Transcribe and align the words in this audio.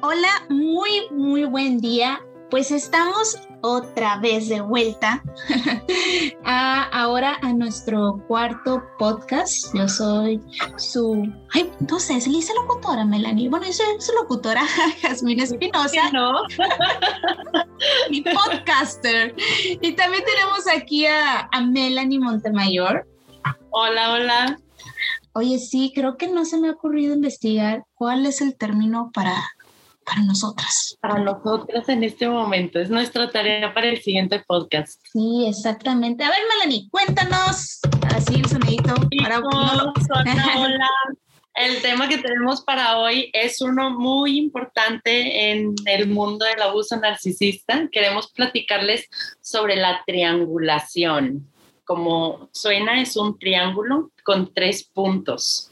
Hola, 0.00 0.28
muy, 0.48 1.08
muy 1.10 1.44
buen 1.44 1.80
día. 1.80 2.20
Pues 2.50 2.70
estamos 2.70 3.36
otra 3.62 4.18
vez 4.18 4.48
de 4.48 4.60
vuelta 4.60 5.24
a, 6.44 6.84
ahora 6.84 7.36
a 7.42 7.52
nuestro 7.52 8.22
cuarto 8.28 8.84
podcast. 8.96 9.74
Yo 9.74 9.88
soy 9.88 10.40
su, 10.76 11.28
ay, 11.52 11.72
no 11.90 11.98
sé, 11.98 12.20
se 12.20 12.30
le 12.30 12.36
dice 12.36 12.54
locutora, 12.54 13.04
Melanie. 13.04 13.48
Bueno, 13.48 13.66
yo 13.66 13.72
soy 13.72 13.86
su 13.98 14.12
locutora, 14.12 14.62
Jasmine 15.02 15.42
Espinosa. 15.42 16.12
¿No? 16.12 16.42
mi 18.10 18.22
podcaster. 18.22 19.34
Y 19.80 19.92
también 19.94 20.22
tenemos 20.24 20.68
aquí 20.72 21.06
a, 21.06 21.48
a 21.50 21.60
Melanie 21.60 22.20
Montemayor. 22.20 23.04
Hola, 23.70 24.12
hola. 24.12 24.58
Oye, 25.32 25.58
sí, 25.58 25.92
creo 25.92 26.16
que 26.16 26.28
no 26.28 26.44
se 26.44 26.58
me 26.58 26.68
ha 26.68 26.72
ocurrido 26.72 27.14
investigar 27.14 27.84
cuál 27.94 28.26
es 28.26 28.40
el 28.40 28.56
término 28.56 29.10
para 29.12 29.34
para 30.08 30.22
nosotras. 30.22 30.96
Para 31.00 31.18
nosotras 31.18 31.88
en 31.88 32.02
este 32.02 32.28
momento. 32.28 32.78
Es 32.78 32.90
nuestra 32.90 33.30
tarea 33.30 33.72
para 33.74 33.88
el 33.88 34.00
siguiente 34.00 34.42
podcast. 34.46 35.00
Sí, 35.12 35.46
exactamente. 35.46 36.24
A 36.24 36.30
ver, 36.30 36.38
Melanie, 36.48 36.88
cuéntanos. 36.90 37.80
Así 38.14 38.36
el 38.36 38.46
sonidito. 38.46 38.94
Para... 39.22 39.40
hola. 39.40 39.92
El 41.54 41.82
tema 41.82 42.08
que 42.08 42.18
tenemos 42.18 42.62
para 42.62 42.98
hoy 42.98 43.30
es 43.32 43.60
uno 43.60 43.90
muy 43.90 44.38
importante 44.38 45.50
en 45.50 45.74
el 45.86 46.06
mundo 46.06 46.44
del 46.44 46.62
abuso 46.62 46.96
narcisista. 46.96 47.88
Queremos 47.90 48.30
platicarles 48.30 49.08
sobre 49.40 49.74
la 49.74 50.04
triangulación. 50.06 51.50
Como 51.84 52.48
suena, 52.52 53.02
es 53.02 53.16
un 53.16 53.40
triángulo 53.40 54.12
con 54.22 54.54
tres 54.54 54.84
puntos. 54.84 55.68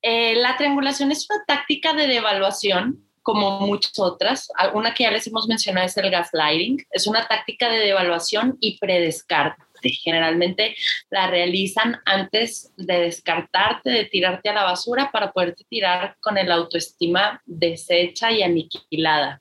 Eh, 0.00 0.36
la 0.36 0.56
triangulación 0.56 1.10
es 1.10 1.26
una 1.28 1.42
táctica 1.44 1.92
de 1.92 2.06
devaluación 2.06 3.09
como 3.22 3.60
muchas 3.60 3.98
otras. 3.98 4.50
Una 4.74 4.94
que 4.94 5.04
ya 5.04 5.10
les 5.10 5.26
hemos 5.26 5.46
mencionado 5.46 5.86
es 5.86 5.96
el 5.96 6.10
gaslighting. 6.10 6.86
Es 6.90 7.06
una 7.06 7.26
táctica 7.26 7.68
de 7.68 7.78
devaluación 7.78 8.56
y 8.60 8.78
predescarte. 8.78 9.62
Generalmente 9.82 10.76
la 11.10 11.28
realizan 11.28 12.00
antes 12.04 12.72
de 12.76 13.00
descartarte, 13.00 13.90
de 13.90 14.04
tirarte 14.04 14.48
a 14.50 14.54
la 14.54 14.64
basura 14.64 15.10
para 15.10 15.32
poderte 15.32 15.64
tirar 15.64 16.16
con 16.20 16.36
el 16.36 16.52
autoestima 16.52 17.40
deshecha 17.46 18.30
y 18.30 18.42
aniquilada. 18.42 19.40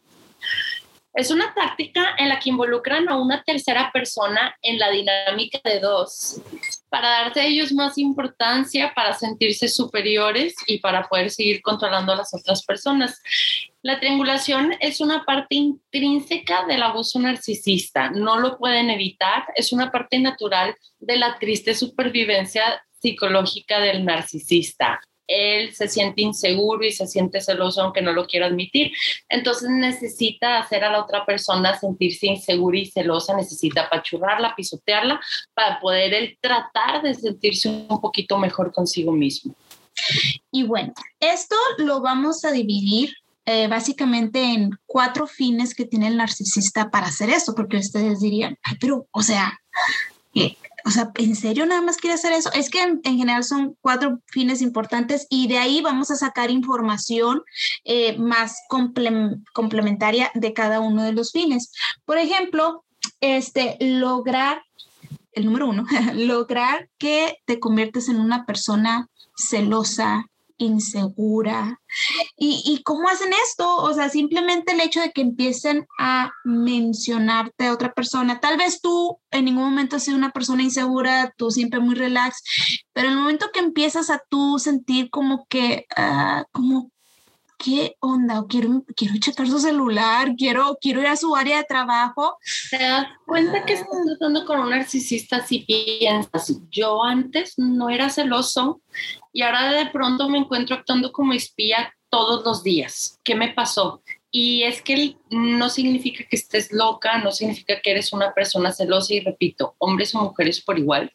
Es 1.13 1.31
una 1.31 1.53
táctica 1.53 2.15
en 2.17 2.29
la 2.29 2.39
que 2.39 2.49
involucran 2.49 3.09
a 3.09 3.17
una 3.17 3.43
tercera 3.43 3.89
persona 3.91 4.55
en 4.61 4.79
la 4.79 4.89
dinámica 4.89 5.59
de 5.63 5.79
dos 5.79 6.41
para 6.89 7.09
darse 7.09 7.41
a 7.41 7.45
ellos 7.45 7.71
más 7.71 7.97
importancia, 7.97 8.93
para 8.95 9.13
sentirse 9.13 9.67
superiores 9.67 10.55
y 10.67 10.79
para 10.79 11.07
poder 11.07 11.29
seguir 11.29 11.61
controlando 11.61 12.11
a 12.11 12.17
las 12.17 12.33
otras 12.33 12.65
personas. 12.65 13.21
La 13.81 13.99
triangulación 13.99 14.73
es 14.79 14.99
una 14.99 15.23
parte 15.23 15.55
intrínseca 15.55 16.65
del 16.65 16.83
abuso 16.83 17.19
narcisista, 17.19 18.09
no 18.09 18.39
lo 18.39 18.57
pueden 18.57 18.89
evitar, 18.89 19.45
es 19.55 19.71
una 19.71 19.91
parte 19.91 20.19
natural 20.19 20.75
de 20.99 21.17
la 21.17 21.37
triste 21.39 21.75
supervivencia 21.75 22.83
psicológica 22.99 23.79
del 23.79 24.03
narcisista 24.03 24.99
él 25.29 25.73
se 25.73 25.87
siente 25.87 26.21
inseguro 26.21 26.83
y 26.83 26.91
se 26.91 27.07
siente 27.07 27.39
celoso 27.39 27.81
aunque 27.81 28.01
no 28.01 28.11
lo 28.11 28.25
quiera 28.25 28.47
admitir. 28.47 28.91
Entonces 29.29 29.69
necesita 29.69 30.59
hacer 30.59 30.83
a 30.83 30.91
la 30.91 31.03
otra 31.03 31.25
persona 31.25 31.79
sentirse 31.79 32.27
insegura 32.27 32.79
y 32.79 32.87
celosa, 32.87 33.35
necesita 33.35 33.83
apachurrarla, 33.83 34.55
pisotearla 34.55 35.21
para 35.53 35.79
poder 35.79 36.13
él 36.13 36.37
tratar 36.41 37.03
de 37.03 37.13
sentirse 37.13 37.69
un 37.69 38.01
poquito 38.01 38.37
mejor 38.37 38.73
consigo 38.73 39.11
mismo. 39.11 39.55
Y 40.51 40.63
bueno, 40.63 40.93
esto 41.19 41.55
lo 41.77 42.01
vamos 42.01 42.43
a 42.45 42.51
dividir 42.51 43.13
eh, 43.45 43.67
básicamente 43.67 44.43
en 44.43 44.71
cuatro 44.85 45.27
fines 45.27 45.73
que 45.73 45.85
tiene 45.85 46.07
el 46.07 46.17
narcisista 46.17 46.89
para 46.89 47.07
hacer 47.07 47.29
esto, 47.29 47.55
porque 47.55 47.77
ustedes 47.77 48.19
dirían, 48.19 48.57
Ay, 48.63 48.75
pero, 48.79 49.07
o 49.11 49.21
sea, 49.21 49.59
eh, 50.35 50.55
o 50.89 50.91
sea, 50.91 51.11
¿en 51.17 51.35
serio 51.35 51.67
nada 51.67 51.83
más 51.83 51.97
quiere 51.97 52.15
hacer 52.15 52.33
eso? 52.33 52.51
Es 52.53 52.71
que 52.71 52.81
en, 52.81 53.03
general 53.03 53.43
son 53.43 53.77
cuatro 53.79 54.21
fines 54.25 54.63
importantes 54.63 55.27
y 55.29 55.47
de 55.47 55.59
ahí 55.59 55.81
vamos 55.81 56.09
a 56.09 56.15
sacar 56.15 56.49
información 56.49 57.43
eh, 57.83 58.17
más 58.17 58.57
complementaria 59.53 60.31
de 60.33 60.51
cada 60.53 60.79
uno 60.79 61.03
de 61.03 61.13
los 61.13 61.31
fines. 61.31 61.71
Por 62.05 62.17
ejemplo, 62.17 62.83
este, 63.21 63.77
lograr, 63.79 64.63
el 65.33 65.45
número 65.45 65.67
uno, 65.67 65.85
lograr 66.15 66.89
que 66.97 67.37
te 67.45 67.59
conviertes 67.59 68.09
en 68.09 68.19
una 68.19 68.47
persona 68.47 69.09
celosa, 69.37 70.25
insegura. 70.59 71.81
¿Y, 72.37 72.81
cómo 72.83 73.09
hacen 73.09 73.31
esto? 73.47 73.77
O 73.77 73.93
sea, 73.93 74.09
simplemente 74.09 74.73
el 74.73 74.81
hecho 74.81 75.01
de 75.01 75.11
que 75.11 75.21
empiecen 75.21 75.87
a 75.97 76.31
mencionarte 76.43 77.65
a 77.65 77.73
otra 77.73 77.93
persona. 77.93 78.39
Tal 78.39 78.57
vez 78.57 78.81
tú 78.81 79.19
en 79.31 79.45
ningún 79.45 79.63
momento 79.63 79.95
has 79.95 80.03
sido 80.03 80.17
una 80.17 80.31
persona 80.31 80.61
insegura, 80.61 81.33
tú 81.37 81.49
siempre 81.49 81.79
muy 81.79 81.95
relax, 81.95 82.43
pero 82.93 83.09
el 83.09 83.15
momento 83.15 83.49
que 83.51 83.59
empiezas 83.59 84.09
a 84.09 84.21
tú 84.29 84.59
sentir 84.59 85.09
como 85.09 85.47
que, 85.49 85.85
uh, 85.97 86.43
como 86.51 86.91
¿qué 87.59 87.95
onda? 87.99 88.45
Quiero, 88.47 88.83
quiero 88.95 89.15
checar 89.19 89.47
su 89.47 89.59
celular, 89.59 90.33
quiero, 90.35 90.77
quiero 90.81 91.01
ir 91.01 91.07
a 91.07 91.15
su 91.15 91.35
área 91.35 91.57
de 91.57 91.65
trabajo. 91.65 92.37
¿Te 92.71 92.77
das 92.77 93.07
cuenta 93.27 93.65
que 93.65 93.73
estás 93.73 93.99
tratando 94.05 94.45
con 94.45 94.59
un 94.59 94.69
narcisista 94.69 95.45
si 95.45 95.59
piensas, 95.59 96.57
yo 96.71 97.03
antes 97.03 97.53
no 97.57 97.89
era 97.89 98.09
celoso 98.09 98.81
y 99.33 99.43
ahora 99.43 99.71
de 99.73 99.87
pronto 99.87 100.29
me 100.29 100.39
encuentro 100.39 100.77
actuando 100.77 101.11
como 101.11 101.33
espía 101.33 101.93
todos 102.09 102.43
los 102.45 102.63
días? 102.63 103.19
¿Qué 103.23 103.35
me 103.35 103.49
pasó? 103.49 104.01
Y 104.31 104.63
es 104.63 104.81
que 104.81 105.17
no 105.29 105.69
significa 105.69 106.23
que 106.23 106.35
estés 106.35 106.71
loca, 106.71 107.17
no 107.17 107.31
significa 107.31 107.81
que 107.81 107.91
eres 107.91 108.13
una 108.13 108.33
persona 108.33 108.71
celosa 108.71 109.13
y 109.13 109.19
repito, 109.21 109.75
hombres 109.79 110.15
o 110.15 110.19
mujeres 110.19 110.61
por 110.61 110.79
igual. 110.79 111.11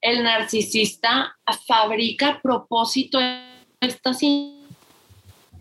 El 0.00 0.24
narcisista 0.24 1.36
fabrica 1.66 2.28
a 2.28 2.42
propósito 2.42 3.20
estas 3.80 4.22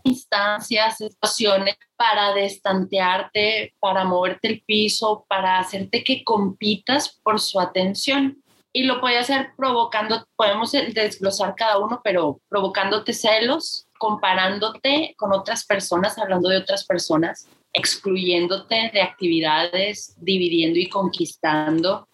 instancias, 0.06 0.98
situaciones 0.98 1.76
para 1.96 2.34
destantearte, 2.34 3.74
para 3.80 4.06
moverte 4.06 4.48
el 4.48 4.64
piso, 4.66 5.26
para 5.28 5.60
hacerte 5.60 6.04
que 6.04 6.24
compitas 6.24 7.20
por 7.24 7.40
su 7.40 7.60
atención. 7.60 8.42
Y 8.72 8.84
lo 8.84 9.00
puede 9.00 9.18
hacer 9.18 9.52
provocando, 9.56 10.26
podemos 10.36 10.72
desglosar 10.72 11.56
cada 11.56 11.78
uno, 11.80 12.02
pero 12.04 12.42
provocándote 12.50 13.14
celos, 13.14 13.88
comparándote 13.98 15.16
con 15.18 15.32
otras 15.34 15.66
personas, 15.66 16.18
hablando 16.18 16.50
de 16.50 16.58
otras 16.58 16.86
personas, 16.86 17.48
excluyéndote 17.72 18.92
de 18.94 19.02
actividades, 19.02 20.16
dividiendo 20.18 20.80
y 20.80 20.90
conquistando. 20.90 22.08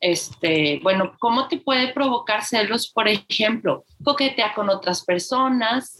Este, 0.00 0.80
bueno, 0.82 1.14
¿cómo 1.18 1.46
te 1.48 1.58
puede 1.58 1.92
provocar 1.92 2.44
celos? 2.44 2.90
Por 2.90 3.06
ejemplo, 3.08 3.84
coquetea 4.02 4.54
con 4.54 4.70
otras 4.70 5.04
personas, 5.04 5.99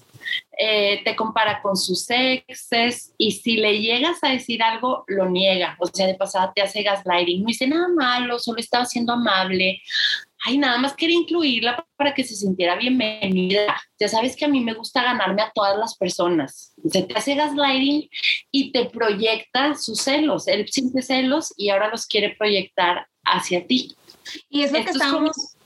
eh, 0.59 1.03
te 1.05 1.17
compara 1.17 1.61
con 1.63 1.77
sus 1.77 2.07
exes 2.11 3.15
y 3.17 3.33
si 3.33 3.57
le 3.57 3.81
llegas 3.81 4.19
a 4.23 4.29
decir 4.29 4.63
algo, 4.63 5.05
lo 5.09 5.29
niega. 5.29 5.77
O 5.81 5.87
sea, 5.87 6.07
de 6.07 6.15
pasada 6.15 6.53
te 6.55 6.63
hace 6.63 6.83
gaslighting, 6.83 7.43
no 7.43 7.47
dice 7.49 7.67
nada 7.67 7.89
malo, 7.89 8.39
solo 8.39 8.59
estaba 8.59 8.85
siendo 8.85 9.13
amable. 9.13 9.81
Ay, 10.45 10.57
nada 10.57 10.79
más 10.79 10.95
quería 10.95 11.17
incluirla 11.17 11.85
para 11.97 12.15
que 12.15 12.25
se 12.25 12.35
sintiera 12.35 12.77
bienvenida. 12.77 13.77
Ya 13.99 14.09
sabes 14.09 14.37
que 14.37 14.47
a 14.47 14.49
mí 14.49 14.61
me 14.61 14.73
gusta 14.73 15.03
ganarme 15.03 15.43
a 15.43 15.53
todas 15.55 15.79
las 15.79 15.97
personas. 15.97 16.73
Se 16.89 17.03
te 17.03 17.15
hace 17.15 17.35
gaslighting 17.35 18.09
y 18.51 18.73
te 18.73 18.87
proyecta 18.87 19.75
sus 19.75 20.01
celos. 20.01 20.49
Él 20.49 20.67
siente 20.69 21.03
celos 21.03 21.53
y 21.57 21.69
ahora 21.69 21.91
los 21.91 22.07
quiere 22.07 22.35
proyectar 22.39 23.07
hacia 23.25 23.67
ti. 23.67 23.95
Y 24.49 24.63
es 24.63 24.73
lo 24.73 24.83
que 24.83 24.91
estamos... 24.91 25.57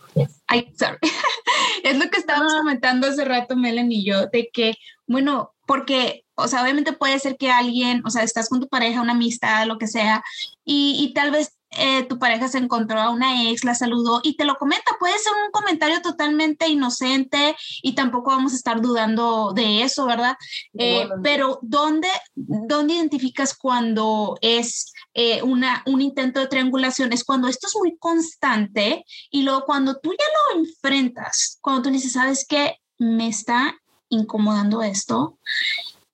Ay, 0.47 0.72
sorry. 0.78 0.98
es 1.84 1.98
lo 1.98 2.10
que 2.10 2.19
estábamos 2.19 2.54
comentando 2.54 3.06
hace 3.06 3.25
rato, 3.25 3.56
Melanie 3.56 3.98
y 3.98 4.04
yo, 4.04 4.26
de 4.26 4.50
que, 4.52 4.75
bueno, 5.06 5.52
porque, 5.66 6.25
o 6.34 6.49
sea, 6.49 6.62
obviamente 6.62 6.93
puede 6.93 7.19
ser 7.19 7.37
que 7.37 7.50
alguien, 7.50 8.02
o 8.05 8.11
sea, 8.11 8.22
estás 8.22 8.49
con 8.49 8.61
tu 8.61 8.69
pareja, 8.69 9.00
una 9.00 9.12
amistad, 9.12 9.66
lo 9.66 9.78
que 9.78 9.87
sea, 9.87 10.22
y, 10.64 10.96
y 10.99 11.14
tal 11.14 11.31
vez 11.31 11.56
eh, 11.76 12.05
tu 12.05 12.19
pareja 12.19 12.49
se 12.49 12.59
encontró 12.59 13.00
a 13.00 13.11
una 13.11 13.50
ex, 13.50 13.65
la 13.65 13.75
saludó 13.75 14.21
y 14.23 14.37
te 14.37 14.44
lo 14.44 14.56
comenta. 14.56 14.93
Puede 14.99 15.19
ser 15.19 15.32
un 15.44 15.50
comentario 15.50 16.00
totalmente 16.03 16.69
inocente 16.69 17.56
y 17.82 17.94
tampoco 17.94 18.31
vamos 18.31 18.53
a 18.53 18.56
estar 18.56 18.81
dudando 18.81 19.53
de 19.55 19.82
eso, 19.82 20.06
¿verdad? 20.06 20.37
Eh, 20.79 21.09
pero 21.23 21.59
¿dónde, 21.62 22.09
¿dónde 22.35 22.94
identificas 22.94 23.56
cuando 23.56 24.37
es 24.41 24.93
eh, 25.15 25.43
una, 25.43 25.82
un 25.87 26.03
intento 26.03 26.41
de 26.41 26.47
triangulación? 26.47 27.12
Es 27.12 27.25
cuando 27.25 27.49
esto 27.49 27.67
es 27.67 27.75
muy 27.77 27.97
constante 27.99 29.05
y 29.31 29.43
luego 29.43 29.65
cuando 29.65 29.99
tú 29.99 30.12
ya 30.12 30.25
lo 30.55 30.61
enfrentas, 30.61 31.59
cuando 31.61 31.82
tú 31.82 31.91
dices, 31.91 32.12
¿sabes 32.12 32.47
qué? 32.49 32.79
Me 32.99 33.29
está 33.29 33.75
incomodando 34.09 34.82
esto. 34.82 35.38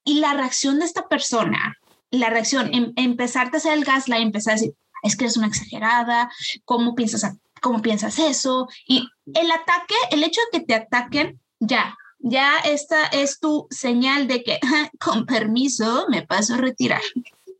Y 0.04 0.20
la 0.20 0.34
reacción 0.34 0.78
de 0.78 0.86
esta 0.86 1.08
persona, 1.08 1.76
la 2.10 2.30
reacción, 2.30 2.72
em, 2.74 2.92
empezarte 2.96 3.56
a 3.56 3.58
hacer 3.58 3.74
el 3.74 3.84
gaslight, 3.84 4.22
empezar 4.22 4.52
a 4.52 4.56
decir, 4.56 4.74
es 5.02 5.16
que 5.16 5.24
eres 5.24 5.36
una 5.36 5.46
exagerada, 5.46 6.30
¿cómo 6.64 6.94
piensas, 6.94 7.36
cómo 7.60 7.82
piensas 7.82 8.18
eso? 8.18 8.68
Y 8.86 9.08
el 9.34 9.50
ataque, 9.50 9.94
el 10.10 10.24
hecho 10.24 10.40
de 10.52 10.58
que 10.58 10.66
te 10.66 10.74
ataquen, 10.74 11.40
ya, 11.58 11.96
ya 12.18 12.58
esta 12.58 13.06
es 13.06 13.40
tu 13.40 13.66
señal 13.70 14.28
de 14.28 14.42
que, 14.42 14.58
con 15.00 15.26
permiso, 15.26 16.06
me 16.08 16.22
paso 16.22 16.54
a 16.54 16.58
retirar. 16.58 17.02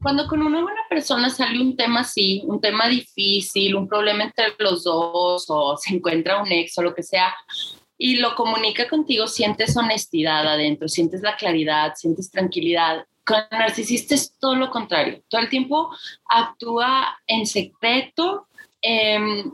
Cuando 0.03 0.27
con 0.27 0.41
una 0.41 0.63
buena 0.63 0.81
persona 0.89 1.29
sale 1.29 1.61
un 1.61 1.77
tema 1.77 2.01
así, 2.01 2.43
un 2.47 2.61
tema 2.61 2.89
difícil, 2.89 3.77
un 3.77 3.87
problema 3.87 4.25
entre 4.25 4.55
los 4.59 4.85
dos, 4.85 5.45
o 5.49 5.77
se 5.77 5.95
encuentra 5.95 6.43
un 6.43 6.51
ex 6.51 6.79
o 6.79 6.83
lo 6.83 6.95
que 6.95 7.03
sea, 7.03 7.35
y 7.99 8.17
lo 8.17 8.35
comunica 8.35 8.89
contigo, 8.89 9.27
sientes 9.27 9.77
honestidad 9.77 10.47
adentro, 10.47 10.89
sientes 10.89 11.21
la 11.21 11.37
claridad, 11.37 11.93
sientes 11.97 12.31
tranquilidad. 12.31 13.05
Con 13.31 13.39
el 13.39 13.59
narcisista 13.59 14.17
es 14.17 14.35
todo 14.41 14.57
lo 14.57 14.71
contrario. 14.71 15.23
Todo 15.29 15.41
el 15.41 15.49
tiempo 15.49 15.91
actúa 16.29 17.17
en 17.29 17.47
secreto, 17.47 18.49
em, 18.83 19.53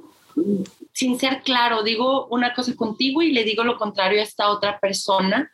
sin 0.95 1.19
ser 1.19 1.43
claro. 1.43 1.83
Digo 1.83 2.27
una 2.29 2.55
cosa 2.55 2.75
contigo 2.75 3.21
y 3.21 3.33
le 3.33 3.45
digo 3.45 3.65
lo 3.65 3.77
contrario 3.77 4.21
a 4.21 4.25
esta 4.25 4.49
otra 4.49 4.81
persona. 4.81 5.53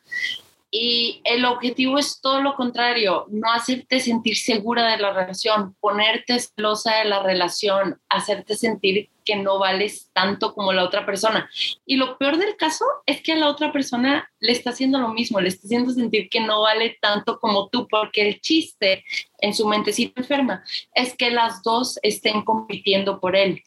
Y 0.74 1.20
el 1.24 1.44
objetivo 1.44 1.98
es 1.98 2.18
todo 2.22 2.40
lo 2.40 2.54
contrario, 2.54 3.26
no 3.28 3.52
hacerte 3.52 4.00
sentir 4.00 4.38
segura 4.38 4.90
de 4.90 4.96
la 4.96 5.12
relación, 5.12 5.76
ponerte 5.80 6.38
celosa 6.38 6.96
de 6.96 7.04
la 7.04 7.22
relación, 7.22 8.00
hacerte 8.08 8.54
sentir 8.56 9.10
que 9.22 9.36
no 9.36 9.58
vales 9.58 10.08
tanto 10.14 10.54
como 10.54 10.72
la 10.72 10.84
otra 10.84 11.04
persona. 11.04 11.50
Y 11.84 11.96
lo 11.96 12.16
peor 12.16 12.38
del 12.38 12.56
caso 12.56 12.86
es 13.04 13.20
que 13.20 13.34
a 13.34 13.36
la 13.36 13.50
otra 13.50 13.70
persona 13.70 14.26
le 14.40 14.52
está 14.52 14.70
haciendo 14.70 14.98
lo 14.98 15.08
mismo, 15.08 15.42
le 15.42 15.48
está 15.48 15.66
haciendo 15.66 15.92
sentir 15.92 16.30
que 16.30 16.40
no 16.40 16.62
vale 16.62 16.96
tanto 17.02 17.38
como 17.38 17.68
tú, 17.68 17.86
porque 17.86 18.26
el 18.26 18.40
chiste 18.40 19.04
en 19.40 19.52
su 19.52 19.68
mentecita 19.68 20.22
enferma 20.22 20.64
es 20.94 21.14
que 21.14 21.30
las 21.30 21.62
dos 21.62 21.98
estén 22.02 22.46
compitiendo 22.46 23.20
por 23.20 23.36
él. 23.36 23.62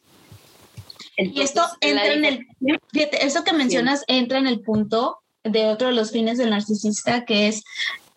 y 1.17 1.39
esto 1.39 1.61
entra 1.81 2.13
en 2.13 2.25
el, 2.25 2.47
eso 3.21 3.43
que 3.43 3.53
mencionas 3.53 4.03
entra 4.07 4.39
en 4.39 4.47
el 4.47 4.61
punto 4.61 5.19
de 5.45 5.67
otro 5.67 5.87
de 5.87 5.93
los 5.93 6.11
fines 6.11 6.37
del 6.37 6.49
narcisista, 6.49 7.23
que 7.23 7.47
es 7.47 7.63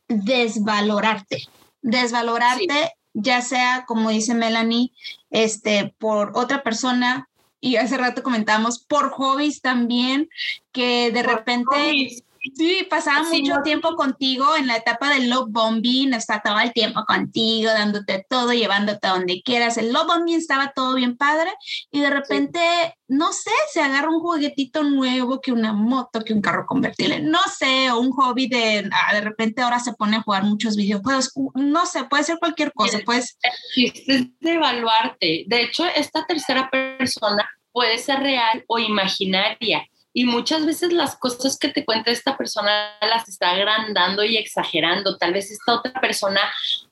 desvalorarte. 0.09 1.45
Desvalorarte, 1.83 2.93
ya 3.15 3.43
sea, 3.43 3.85
como 3.87 4.11
dice 4.11 4.35
Melanie, 4.35 4.93
este, 5.31 5.95
por 5.99 6.33
otra 6.35 6.63
persona, 6.63 7.29
y 7.61 7.77
hace 7.77 7.97
rato 7.97 8.23
comentamos, 8.23 8.79
por 8.79 9.11
hobbies 9.11 9.61
también, 9.61 10.29
que 10.73 11.11
de 11.13 11.23
repente... 11.23 12.25
Sí, 12.57 12.87
pasaba 12.89 13.23
mucho 13.23 13.63
tiempo 13.63 13.95
contigo 13.97 14.57
en 14.57 14.67
la 14.67 14.77
etapa 14.77 15.11
del 15.11 15.29
love 15.29 15.49
bombing, 15.51 16.15
estaba 16.15 16.41
todo 16.41 16.59
el 16.61 16.73
tiempo 16.73 17.05
contigo, 17.07 17.71
dándote 17.71 18.25
todo, 18.29 18.53
llevándote 18.53 19.07
a 19.07 19.13
donde 19.13 19.43
quieras. 19.43 19.77
El 19.79 19.93
love 19.93 20.07
bombing 20.07 20.37
estaba 20.37 20.73
todo 20.75 20.95
bien 20.95 21.17
padre 21.17 21.53
y 21.91 22.01
de 22.01 22.11
repente, 22.11 22.61
no 23.09 23.33
sé, 23.33 23.51
se 23.73 23.81
agarra 23.81 24.11
un 24.11 24.21
juguetito 24.21 24.83
nuevo, 24.85 25.41
que 25.41 25.53
una 25.53 25.73
moto, 25.73 26.21
que 26.21 26.33
un 26.33 26.41
carro 26.41 26.67
convertible, 26.67 27.21
no 27.21 27.41
sé, 27.57 27.91
o 27.91 27.99
un 27.99 28.11
hobby 28.13 28.49
de, 28.49 28.89
ah, 28.93 29.15
de 29.15 29.21
repente 29.21 29.63
ahora 29.63 29.81
se 29.81 29.93
pone 29.95 30.17
a 30.17 30.23
jugar 30.23 30.45
muchos 30.45 30.77
videojuegos, 30.77 31.33
no 31.55 31.87
sé, 31.87 32.05
puede 32.05 32.25
ser 32.25 32.39
cualquier 32.39 32.73
cosa, 32.73 32.99
pues. 33.05 33.39
Es 33.77 34.05
de 34.07 34.53
evaluarte. 34.53 35.45
De 35.47 35.63
hecho, 35.63 35.85
esta 35.87 36.27
tercera 36.27 36.71
persona 36.71 37.49
puede 37.73 37.99
ser 37.99 38.21
real 38.21 38.65
o 38.67 38.79
imaginaria 38.79 39.87
y 40.13 40.25
muchas 40.25 40.65
veces 40.67 40.93
las 40.93 41.17
cosas 41.17 41.59
que 41.59 41.69
te 41.69 41.85
cuenta 41.85 42.11
esta 42.11 42.37
persona 42.37 42.97
las 43.01 43.29
está 43.29 43.51
agrandando 43.51 44.25
y 44.25 44.37
exagerando. 44.37 45.17
Tal 45.17 45.33
vez 45.33 45.51
esta 45.51 45.75
otra 45.75 45.93
persona 46.01 46.41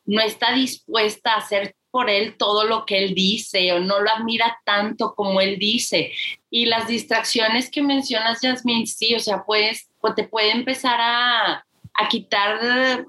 no 0.04 0.20
está 0.20 0.52
dispuesta 0.52 1.32
a 1.32 1.38
hacer 1.38 1.74
por 1.90 2.10
él 2.10 2.36
todo 2.36 2.64
lo 2.64 2.84
que 2.84 2.98
él 2.98 3.14
dice 3.14 3.72
o 3.72 3.80
no 3.80 4.00
lo 4.00 4.10
admira 4.10 4.58
tanto 4.64 5.14
como 5.14 5.40
él 5.40 5.58
dice. 5.58 6.12
Y 6.50 6.66
las 6.66 6.88
distracciones 6.88 7.70
que 7.70 7.82
mencionas, 7.82 8.42
Yasmin, 8.42 8.86
sí, 8.86 9.14
o 9.14 9.18
sea, 9.18 9.44
pues, 9.44 9.88
pues 10.00 10.14
te 10.14 10.24
puede 10.24 10.50
empezar 10.50 11.00
a, 11.00 11.64
a 11.94 12.08
quitar 12.08 13.06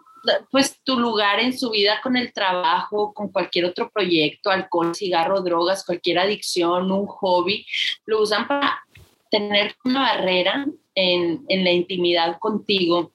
pues 0.51 0.79
tu 0.83 0.99
lugar 0.99 1.39
en 1.39 1.57
su 1.57 1.69
vida 1.69 1.99
con 2.01 2.17
el 2.17 2.33
trabajo, 2.33 3.13
con 3.13 3.29
cualquier 3.29 3.65
otro 3.65 3.89
proyecto, 3.89 4.49
alcohol, 4.49 4.95
cigarro, 4.95 5.41
drogas, 5.41 5.85
cualquier 5.85 6.19
adicción, 6.19 6.91
un 6.91 7.05
hobby, 7.05 7.65
lo 8.05 8.21
usan 8.21 8.47
para 8.47 8.83
tener 9.29 9.75
una 9.83 10.01
barrera 10.01 10.65
en, 10.95 11.45
en 11.47 11.63
la 11.63 11.71
intimidad 11.71 12.37
contigo 12.39 13.11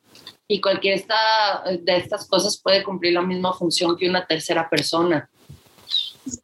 y 0.53 0.61
cualquier 0.61 0.95
esta, 0.95 1.65
de 1.81 1.97
estas 1.97 2.27
cosas 2.29 2.61
puede 2.63 2.85
cumplir 2.85 3.15
la 3.15 3.23
misma 3.23 3.53
función 3.55 3.97
que 3.97 4.09
una 4.09 4.27
tercera 4.27 4.69
persona. 4.69 5.29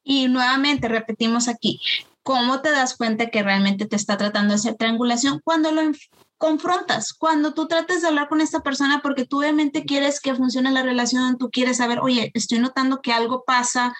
Y 0.02 0.28
nuevamente 0.28 0.88
repetimos 0.88 1.46
aquí, 1.46 1.80
¿cómo 2.22 2.60
te 2.62 2.70
das 2.70 2.96
cuenta 2.96 3.30
que 3.30 3.42
realmente 3.42 3.86
te 3.86 3.96
está 3.96 4.16
tratando 4.16 4.50
de 4.50 4.56
hacer 4.56 4.76
triangulación? 4.76 5.40
Cuando 5.44 5.70
lo, 5.72 5.82
confrontas, 6.38 7.12
cuando 7.12 7.52
tú 7.52 7.66
trates 7.66 8.00
de 8.00 8.08
hablar 8.08 8.28
con 8.28 8.40
esta 8.40 8.60
persona 8.60 9.00
porque 9.02 9.26
tú 9.26 9.40
obviamente 9.40 9.84
quieres 9.84 10.20
que 10.20 10.34
funcione 10.34 10.70
la 10.70 10.82
relación, 10.82 11.36
tú 11.36 11.50
quieres 11.50 11.78
saber, 11.78 11.98
oye, 12.00 12.30
estoy 12.34 12.60
notando 12.60 13.02
que 13.02 13.12
algo 13.12 13.44
pasa, 13.44 13.94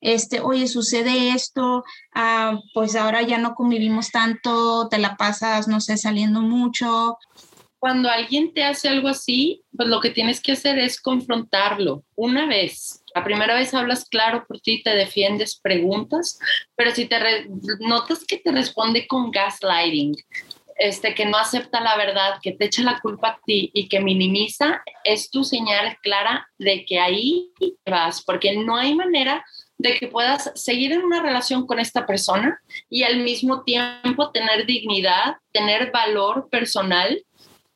este, 0.00 0.40
oye, 0.40 0.66
sucede 0.66 1.30
esto, 1.30 1.84
ah, 2.14 2.58
pues 2.74 2.96
ahora 2.96 3.22
ya 3.22 3.38
no 3.38 3.54
convivimos 3.54 4.10
tanto, 4.10 4.88
te 4.88 4.98
la 4.98 5.16
pasas, 5.16 5.68
no 5.68 5.80
sé, 5.80 5.96
saliendo 5.96 6.40
mucho. 6.42 7.16
Cuando 7.78 8.08
alguien 8.10 8.52
te 8.54 8.64
hace 8.64 8.88
algo 8.88 9.08
así, 9.08 9.62
pues 9.76 9.88
lo 9.88 10.00
que 10.00 10.10
tienes 10.10 10.40
que 10.40 10.52
hacer 10.52 10.78
es 10.78 11.00
confrontarlo 11.00 12.02
una 12.16 12.46
vez. 12.46 13.04
La 13.14 13.22
primera 13.22 13.54
vez 13.54 13.74
hablas 13.74 14.06
claro 14.06 14.44
por 14.48 14.58
ti, 14.60 14.82
te 14.82 14.90
defiendes, 14.90 15.60
preguntas, 15.60 16.38
pero 16.74 16.90
si 16.92 17.04
te 17.04 17.18
notas 17.80 18.24
que 18.24 18.38
te 18.38 18.50
responde 18.50 19.06
con 19.06 19.30
gaslighting, 19.30 20.16
este, 20.76 21.14
que 21.14 21.26
no 21.26 21.38
acepta 21.38 21.80
la 21.80 21.96
verdad, 21.96 22.38
que 22.42 22.52
te 22.52 22.66
echa 22.66 22.82
la 22.82 23.00
culpa 23.00 23.28
a 23.28 23.40
ti 23.44 23.70
y 23.74 23.88
que 23.88 24.00
minimiza, 24.00 24.82
es 25.04 25.30
tu 25.30 25.44
señal 25.44 25.98
clara 26.02 26.48
de 26.58 26.84
que 26.84 26.98
ahí 26.98 27.52
vas, 27.86 28.22
porque 28.22 28.56
no 28.56 28.76
hay 28.76 28.94
manera 28.94 29.44
de 29.78 29.94
que 29.94 30.08
puedas 30.08 30.52
seguir 30.54 30.92
en 30.92 31.02
una 31.02 31.22
relación 31.22 31.66
con 31.66 31.78
esta 31.78 32.06
persona 32.06 32.58
y 32.88 33.02
al 33.02 33.18
mismo 33.18 33.62
tiempo 33.62 34.30
tener 34.30 34.66
dignidad, 34.66 35.36
tener 35.52 35.90
valor 35.90 36.48
personal 36.48 37.22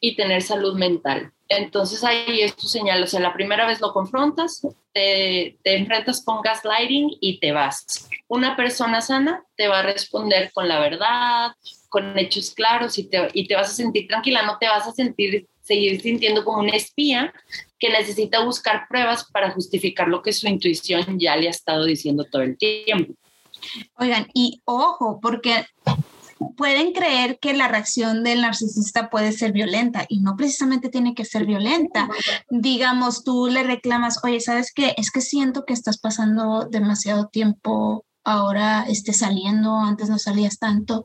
y 0.00 0.14
tener 0.16 0.42
salud 0.42 0.76
mental. 0.76 1.32
Entonces 1.48 2.04
ahí 2.04 2.42
es 2.42 2.54
tu 2.54 2.66
señal, 2.66 3.02
o 3.02 3.06
sea, 3.06 3.20
la 3.20 3.32
primera 3.32 3.66
vez 3.66 3.80
lo 3.80 3.92
confrontas, 3.92 4.66
te, 4.92 5.56
te, 5.62 5.76
enfrentas 5.76 6.22
con 6.22 6.42
gaslighting 6.42 7.16
y 7.20 7.40
te 7.40 7.52
vas. 7.52 8.08
Una 8.28 8.54
persona 8.54 9.00
sana 9.00 9.42
te 9.56 9.66
va 9.66 9.78
a 9.78 9.82
responder 9.82 10.52
con 10.52 10.68
la 10.68 10.78
verdad, 10.78 11.52
con 11.88 12.18
hechos 12.18 12.52
claros 12.52 12.98
y 12.98 13.04
te, 13.04 13.28
y 13.32 13.46
te 13.46 13.54
vas 13.54 13.70
a 13.70 13.74
sentir 13.74 14.06
tranquila, 14.06 14.42
no 14.42 14.58
te 14.58 14.68
vas 14.68 14.86
a 14.86 14.92
sentir, 14.92 15.46
seguir 15.62 16.00
sintiendo 16.00 16.44
como 16.44 16.58
una 16.58 16.76
espía 16.76 17.32
que 17.78 17.90
necesita 17.90 18.44
buscar 18.44 18.86
pruebas 18.88 19.24
para 19.32 19.50
justificar 19.50 20.08
lo 20.08 20.22
que 20.22 20.32
su 20.32 20.48
intuición 20.48 21.18
ya 21.18 21.36
le 21.36 21.46
ha 21.46 21.50
estado 21.50 21.84
diciendo 21.84 22.24
todo 22.24 22.42
el 22.42 22.56
tiempo. 22.58 23.14
Oigan, 23.96 24.28
y 24.34 24.60
ojo, 24.64 25.18
porque 25.20 25.66
pueden 26.56 26.92
creer 26.92 27.38
que 27.40 27.54
la 27.54 27.68
reacción 27.68 28.22
del 28.22 28.42
narcisista 28.42 29.10
puede 29.10 29.32
ser 29.32 29.52
violenta 29.52 30.06
y 30.08 30.20
no 30.20 30.36
precisamente 30.36 30.88
tiene 30.88 31.14
que 31.14 31.24
ser 31.24 31.46
violenta. 31.46 32.08
Digamos, 32.50 33.24
tú 33.24 33.48
le 33.48 33.62
reclamas, 33.62 34.20
oye, 34.24 34.40
¿sabes 34.40 34.72
qué? 34.72 34.94
Es 34.96 35.10
que 35.10 35.20
siento 35.20 35.64
que 35.64 35.72
estás 35.72 35.98
pasando 35.98 36.66
demasiado 36.70 37.28
tiempo 37.28 38.04
ahora 38.24 38.84
esté 38.88 39.12
saliendo, 39.12 39.76
antes 39.76 40.10
no 40.10 40.18
salías 40.18 40.58
tanto. 40.58 41.04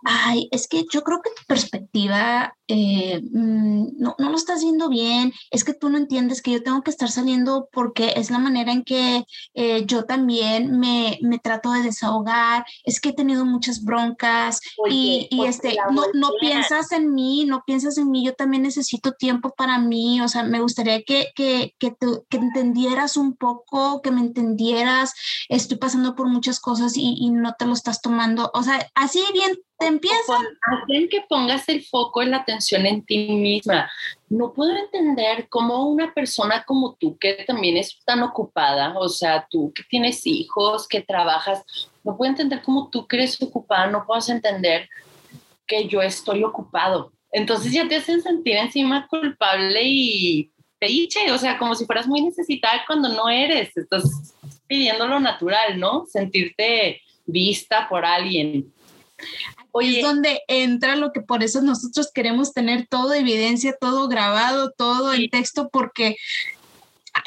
Ay, 0.03 0.47
es 0.51 0.67
que 0.67 0.85
yo 0.91 1.03
creo 1.03 1.21
que 1.21 1.29
tu 1.29 1.43
perspectiva 1.47 2.55
eh, 2.73 3.21
mm, 3.21 3.99
no, 3.99 4.15
no, 4.17 4.29
lo 4.29 4.35
estás 4.37 4.63
viendo 4.63 4.87
bien, 4.87 5.33
es 5.51 5.65
que 5.65 5.73
tú 5.73 5.89
no 5.89 5.97
entiendes 5.97 6.41
que 6.41 6.51
yo 6.51 6.63
tengo 6.63 6.83
que 6.83 6.91
estar 6.91 7.11
saliendo 7.11 7.67
porque 7.73 8.13
es 8.15 8.31
la 8.31 8.39
manera 8.39 8.71
en 8.71 8.83
que 8.83 9.25
eh, 9.55 9.85
yo 9.85 10.05
también 10.05 10.79
me, 10.79 11.19
me, 11.21 11.37
trato 11.37 11.73
de 11.73 11.83
desahogar, 11.83 12.63
es 12.85 13.01
que 13.01 13.09
he 13.09 13.13
tenido 13.13 13.43
muchas 13.43 13.83
broncas 13.83 14.61
y, 14.89 15.27
y 15.29 15.45
este, 15.45 15.75
no, 15.91 16.03
no, 16.13 16.29
piensas 16.39 16.93
en 16.93 17.13
mí, 17.13 17.43
no 17.43 17.63
piensas 17.65 17.97
en 17.97 18.09
mí, 18.09 18.25
yo 18.25 18.35
también 18.35 18.63
necesito 18.63 19.11
tiempo 19.11 19.53
para 19.53 19.77
mí, 19.77 20.21
o 20.21 20.29
sea, 20.29 20.43
me 20.43 20.61
gustaría 20.61 21.03
que, 21.03 21.27
que, 21.35 21.75
que, 21.77 21.93
que 22.29 22.37
entendieras 22.37 23.17
un 23.17 23.35
poco, 23.35 24.01
que 24.01 24.11
me 24.11 24.21
entendieras, 24.21 25.13
estoy 25.49 25.77
pasando 25.77 26.15
por 26.15 26.29
muchas 26.29 26.61
cosas 26.61 26.95
y, 26.95 27.17
y 27.19 27.31
no 27.31 27.53
te 27.59 27.65
lo 27.65 27.73
estás 27.73 28.01
tomando, 28.01 28.49
o 28.53 28.63
sea, 28.63 28.89
así 28.95 29.21
bien 29.33 29.57
te 29.81 29.87
empiezan. 29.87 30.45
Hacen 30.61 31.09
que 31.09 31.21
pongas 31.27 31.67
el 31.67 31.83
foco 31.83 32.21
en 32.21 32.31
la 32.31 32.37
atención 32.37 32.85
en 32.85 33.03
ti 33.03 33.29
misma. 33.29 33.89
No 34.29 34.53
puedo 34.53 34.75
entender 34.75 35.47
cómo 35.49 35.89
una 35.89 36.13
persona 36.13 36.63
como 36.63 36.95
tú, 36.95 37.17
que 37.17 37.43
también 37.47 37.77
es 37.77 37.99
tan 38.05 38.21
ocupada, 38.21 38.97
o 38.97 39.09
sea, 39.09 39.47
tú 39.49 39.73
que 39.73 39.83
tienes 39.89 40.25
hijos, 40.25 40.87
que 40.87 41.01
trabajas, 41.01 41.63
no 42.03 42.15
puedo 42.15 42.29
entender 42.29 42.61
cómo 42.61 42.89
tú 42.89 43.07
que 43.07 43.17
eres 43.17 43.41
ocupada, 43.41 43.87
no 43.87 44.05
puedes 44.05 44.29
entender 44.29 44.87
que 45.65 45.87
yo 45.87 46.01
estoy 46.01 46.43
ocupado. 46.43 47.11
Entonces 47.31 47.71
ya 47.71 47.87
te 47.87 47.95
hacen 47.95 48.21
sentir 48.21 48.57
encima 48.57 49.07
culpable 49.07 49.81
y 49.83 50.51
peiche, 50.79 51.31
o 51.31 51.37
sea, 51.37 51.57
como 51.57 51.75
si 51.75 51.85
fueras 51.85 52.07
muy 52.07 52.21
necesitada 52.21 52.83
cuando 52.85 53.09
no 53.09 53.29
eres. 53.29 53.75
Estás 53.75 54.35
pidiendo 54.67 55.07
lo 55.07 55.19
natural, 55.19 55.79
¿no? 55.79 56.05
Sentirte 56.05 57.01
vista 57.25 57.87
por 57.89 58.05
alguien. 58.05 58.71
Oye, 59.71 59.99
es 59.99 60.05
donde 60.05 60.41
entra 60.47 60.95
lo 60.95 61.11
que 61.13 61.21
por 61.21 61.43
eso 61.43 61.61
nosotros 61.61 62.11
queremos 62.13 62.53
tener 62.53 62.87
todo 62.87 63.13
evidencia, 63.13 63.75
todo 63.79 64.07
grabado, 64.07 64.71
todo 64.71 65.13
en 65.13 65.29
texto, 65.29 65.69
porque 65.71 66.17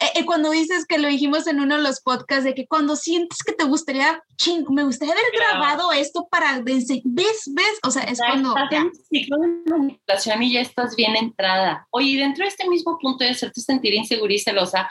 eh, 0.05 0.11
eh, 0.15 0.27
cuando 0.27 0.51
dices 0.51 0.87
que 0.87 0.99
lo 0.99 1.09
dijimos 1.09 1.47
en 1.47 1.61
uno 1.61 1.77
de 1.77 1.83
los 1.83 2.01
podcasts, 2.01 2.45
de 2.45 2.55
que 2.55 2.67
cuando 2.67 2.97
sientes 2.97 3.43
que 3.43 3.53
te 3.53 3.65
gustaría, 3.65 4.23
ching, 4.37 4.65
me 4.71 4.85
gustaría 4.85 5.15
haber 5.15 5.25
grabado 5.35 5.93
esto 5.93 6.29
para, 6.31 6.61
ves, 6.61 6.87
ves, 7.05 7.79
o 7.83 7.91
sea, 7.91 8.03
es 8.05 8.19
cuando... 8.19 8.55
Estás 8.57 8.73
en 8.73 8.93
ciclo 8.95 9.39
de 9.39 9.71
manipulación 9.71 10.43
y 10.43 10.53
ya 10.53 10.61
estás 10.61 10.97
bien 10.97 11.17
entrada. 11.17 11.87
Oye, 11.91 12.19
dentro 12.19 12.45
de 12.45 12.49
este 12.49 12.69
mismo 12.69 12.99
punto 12.99 13.25
de 13.25 13.31
hacerte 13.31 13.61
sentir 13.61 13.95
insegura 13.95 14.33
y 14.33 14.39
celosa, 14.39 14.91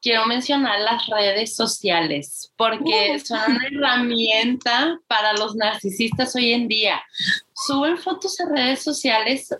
quiero 0.00 0.26
mencionar 0.26 0.80
las 0.80 1.06
redes 1.06 1.54
sociales, 1.54 2.52
porque 2.56 3.16
uh. 3.16 3.18
son 3.20 3.40
una 3.48 3.66
herramienta 3.66 4.98
para 5.06 5.32
los 5.34 5.56
narcisistas 5.56 6.34
hoy 6.36 6.52
en 6.52 6.68
día. 6.68 7.02
Suben 7.54 7.98
fotos 7.98 8.40
a 8.40 8.48
redes 8.48 8.82
sociales 8.82 9.54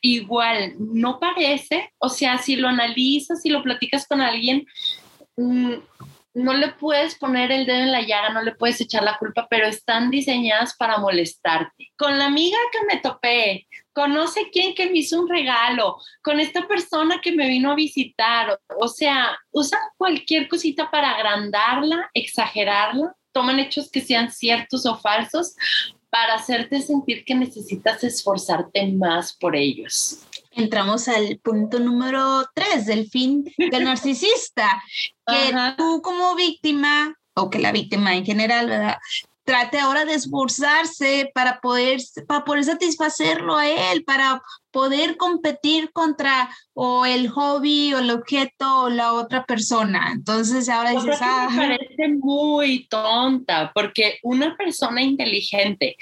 igual, 0.00 0.74
no 0.78 1.18
parece, 1.18 1.92
o 1.98 2.08
sea, 2.08 2.38
si 2.38 2.56
lo 2.56 2.68
analizas, 2.68 3.42
si 3.42 3.50
lo 3.50 3.62
platicas 3.62 4.06
con 4.06 4.20
alguien, 4.20 4.66
mm, 5.36 5.74
no 6.34 6.52
le 6.52 6.68
puedes 6.68 7.16
poner 7.16 7.50
el 7.50 7.66
dedo 7.66 7.78
en 7.78 7.92
la 7.92 8.02
llaga, 8.02 8.30
no 8.30 8.42
le 8.42 8.54
puedes 8.54 8.80
echar 8.80 9.02
la 9.02 9.18
culpa, 9.18 9.46
pero 9.50 9.66
están 9.66 10.10
diseñadas 10.10 10.76
para 10.76 10.98
molestarte. 10.98 11.90
Con 11.96 12.18
la 12.18 12.26
amiga 12.26 12.58
que 12.72 12.86
me 12.86 13.00
topé, 13.00 13.66
con 13.92 14.14
no 14.14 14.28
sé 14.28 14.48
quién 14.52 14.74
que 14.74 14.86
me 14.86 14.98
hizo 14.98 15.20
un 15.20 15.28
regalo, 15.28 15.96
con 16.22 16.38
esta 16.38 16.68
persona 16.68 17.20
que 17.20 17.32
me 17.32 17.48
vino 17.48 17.72
a 17.72 17.74
visitar, 17.74 18.60
o 18.80 18.88
sea, 18.88 19.36
usan 19.50 19.80
cualquier 19.96 20.48
cosita 20.48 20.90
para 20.90 21.10
agrandarla, 21.10 22.08
exagerarla, 22.14 23.14
toman 23.32 23.58
hechos 23.58 23.90
que 23.90 24.00
sean 24.00 24.30
ciertos 24.30 24.86
o 24.86 24.96
falsos 24.96 25.54
para 26.10 26.34
hacerte 26.34 26.80
sentir 26.80 27.24
que 27.24 27.34
necesitas 27.34 28.02
esforzarte 28.04 28.86
más 28.92 29.34
por 29.34 29.54
ellos. 29.56 30.20
Entramos 30.52 31.06
al 31.08 31.38
punto 31.38 31.78
número 31.78 32.46
tres 32.54 32.86
del 32.86 33.08
fin 33.08 33.44
del 33.70 33.84
narcisista, 33.84 34.82
que 35.26 35.54
tú 35.76 36.00
como 36.02 36.34
víctima, 36.34 37.14
o 37.34 37.50
que 37.50 37.58
la 37.58 37.72
víctima 37.72 38.16
en 38.16 38.24
general, 38.24 38.68
¿verdad? 38.68 38.98
Trate 39.44 39.78
ahora 39.78 40.04
de 40.04 40.14
esforzarse 40.14 41.30
para 41.32 41.60
poder, 41.60 42.00
para 42.26 42.44
poder 42.44 42.64
satisfacerlo 42.64 43.56
a 43.56 43.68
él, 43.68 44.04
para 44.04 44.42
poder 44.70 45.16
competir 45.16 45.90
contra 45.92 46.48
o 46.74 47.04
el 47.04 47.28
hobby 47.28 47.92
o 47.94 47.98
el 47.98 48.10
objeto 48.10 48.82
o 48.82 48.88
la 48.88 49.12
otra 49.12 49.44
persona. 49.44 50.12
Entonces 50.12 50.68
ahora 50.68 50.92
dices, 50.92 51.18
ah, 51.20 51.48
me 51.50 51.56
parece 51.56 52.08
muy 52.20 52.86
tonta 52.88 53.72
porque 53.74 54.18
una 54.22 54.56
persona 54.56 55.02
inteligente, 55.02 55.96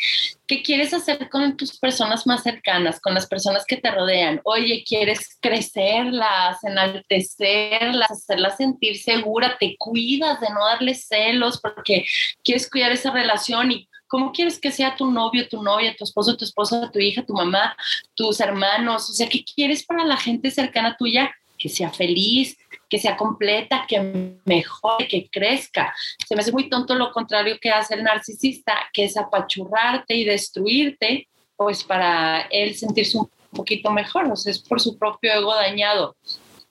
¿qué 0.47 0.63
quieres 0.63 0.93
hacer 0.93 1.29
con 1.31 1.57
tus 1.57 1.79
personas 1.79 2.27
más 2.27 2.43
cercanas, 2.43 3.01
con 3.01 3.15
las 3.15 3.27
personas 3.27 3.65
que 3.67 3.77
te 3.77 3.91
rodean? 3.91 4.41
Oye, 4.45 4.85
quieres 4.87 5.39
crecerlas, 5.41 6.63
enaltecerlas, 6.63 8.11
hacerlas 8.11 8.57
sentir 8.57 8.99
segura, 8.99 9.57
te 9.59 9.77
cuidas 9.79 10.41
de 10.41 10.51
no 10.51 10.65
darles 10.67 11.07
celos 11.07 11.61
porque 11.61 12.05
quieres 12.45 12.69
cuidar 12.69 12.93
esa 12.93 13.11
relación 13.11 13.73
y 13.73 13.89
¿Cómo 14.09 14.33
quieres 14.33 14.59
que 14.59 14.71
sea 14.71 14.95
tu 14.97 15.11
novio, 15.11 15.49
tu 15.49 15.63
novia, 15.63 15.95
tu 15.97 16.05
esposo, 16.05 16.37
tu 16.37 16.45
esposa, 16.45 16.91
tu 16.93 16.99
hija, 16.99 17.25
tu 17.25 17.35
mamá, 17.35 17.77
tus 18.15 18.41
hermanos? 18.41 19.11
O 19.11 19.13
sea, 19.13 19.29
¿qué 19.29 19.45
quieres 19.45 19.85
para 19.85 20.05
la 20.05 20.17
gente 20.17 20.51
cercana 20.51 20.97
tuya? 20.97 21.35
Que 21.59 21.69
sea 21.69 21.91
feliz, 21.91 22.57
que 22.89 22.99
sea 22.99 23.17
completa, 23.17 23.85
que 23.89 24.37
mejore, 24.45 25.09
que 25.09 25.29
crezca. 25.29 25.95
Se 26.27 26.35
me 26.35 26.43
hace 26.43 26.53
muy 26.53 26.69
tonto 26.69 26.95
lo 26.95 27.11
contrario 27.13 27.59
que 27.61 27.71
hace 27.71 27.95
el 27.95 28.05
narcisista, 28.05 28.75
que 28.93 29.05
es 29.05 29.17
apachurrarte 29.17 30.15
y 30.15 30.25
destruirte, 30.25 31.29
pues 31.57 31.83
para 31.83 32.43
él 32.51 32.75
sentirse 32.75 33.19
un 33.19 33.29
poquito 33.51 33.91
mejor, 33.91 34.31
o 34.31 34.37
sea, 34.37 34.51
es 34.51 34.59
por 34.59 34.81
su 34.81 34.99
propio 34.99 35.33
ego 35.33 35.55
dañado. 35.55 36.15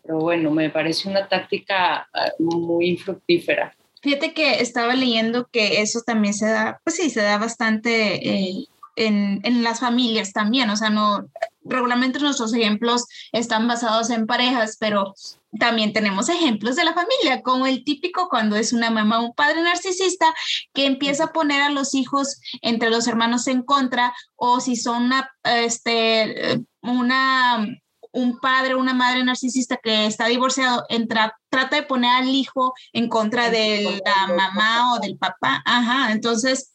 Pero 0.04 0.20
bueno, 0.20 0.52
me 0.52 0.70
parece 0.70 1.10
una 1.10 1.28
táctica 1.28 2.08
ah, 2.14 2.32
muy 2.38 2.90
infructífera. 2.90 3.76
Fíjate 4.06 4.36
que 4.36 4.62
estaba 4.62 4.94
leyendo 4.94 5.48
que 5.52 5.82
eso 5.82 6.02
también 6.06 6.36
se 6.36 6.46
da, 6.46 6.80
pues 6.84 6.96
sí, 6.96 7.10
se 7.10 7.24
da 7.24 7.40
bastante 7.40 8.30
eh, 8.30 8.68
en, 8.96 9.42
en, 9.44 9.64
las 9.64 9.80
familias 9.80 10.32
también, 10.32 10.70
o 10.70 10.78
sea, 10.78 10.92
no, 10.92 11.26
regularmente 11.64 12.20
nuestros 12.20 12.54
ejemplos 12.54 13.06
están 13.32 13.68
basados 13.68 14.12
en 14.12 14.28
parejas, 14.28 14.78
pero 14.80 15.16
también 15.60 15.92
tenemos 15.92 16.30
ejemplos 16.30 16.76
de 16.76 16.86
la 16.86 16.94
familia, 16.94 17.42
como 17.42 17.66
el 17.66 17.84
típico 17.84 18.30
cuando 18.30 18.56
es 18.58 18.74
una 18.74 18.92
mamá 18.92 19.22
o 19.22 19.26
un 19.26 19.34
padre 19.34 19.64
narcisista 19.64 20.28
que 20.72 20.86
empieza 20.86 21.24
a 21.24 21.34
poner 21.34 21.64
a 21.64 21.72
los 21.72 21.96
hijos 21.96 22.40
entre 22.62 22.92
los 22.92 23.08
hermanos 23.08 23.48
en 23.48 23.64
contra, 23.64 24.14
o 24.36 24.60
si 24.60 24.76
son 24.76 25.06
una, 25.06 25.32
este, 25.44 26.64
una 26.84 27.66
un 28.16 28.40
padre 28.40 28.74
o 28.74 28.80
una 28.80 28.94
madre 28.94 29.24
narcisista 29.24 29.78
que 29.78 30.06
está 30.06 30.28
divorciado 30.28 30.86
entra, 30.90 31.38
trata 31.50 31.76
de 31.76 31.84
poner 31.84 32.12
al 32.12 32.30
hijo 32.30 32.74
en 32.94 33.10
contra 33.10 33.50
de 33.50 34.02
la 34.04 34.34
mamá 34.34 34.94
o 34.94 35.00
del 35.00 35.18
papá. 35.18 35.62
Ajá, 35.66 36.12
entonces 36.12 36.74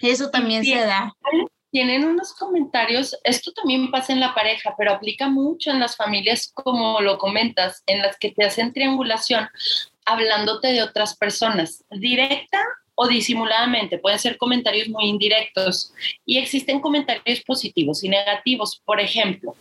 eso 0.00 0.30
también 0.30 0.64
se 0.64 0.76
da. 0.76 1.12
Tienen 1.70 2.04
unos 2.04 2.34
comentarios, 2.34 3.18
esto 3.24 3.50
también 3.52 3.90
pasa 3.90 4.12
en 4.12 4.20
la 4.20 4.34
pareja, 4.34 4.74
pero 4.78 4.92
aplica 4.92 5.28
mucho 5.28 5.70
en 5.70 5.80
las 5.80 5.96
familias, 5.96 6.52
como 6.54 7.00
lo 7.00 7.18
comentas, 7.18 7.82
en 7.86 8.00
las 8.00 8.16
que 8.16 8.30
te 8.30 8.44
hacen 8.44 8.72
triangulación 8.72 9.48
hablándote 10.04 10.68
de 10.68 10.82
otras 10.82 11.16
personas, 11.16 11.82
directa 11.90 12.62
o 12.94 13.08
disimuladamente. 13.08 13.98
Pueden 13.98 14.18
ser 14.18 14.36
comentarios 14.36 14.88
muy 14.88 15.06
indirectos 15.06 15.92
y 16.24 16.38
existen 16.38 16.80
comentarios 16.80 17.40
positivos 17.40 18.04
y 18.04 18.08
negativos. 18.08 18.80
Por 18.84 19.00
ejemplo, 19.00 19.56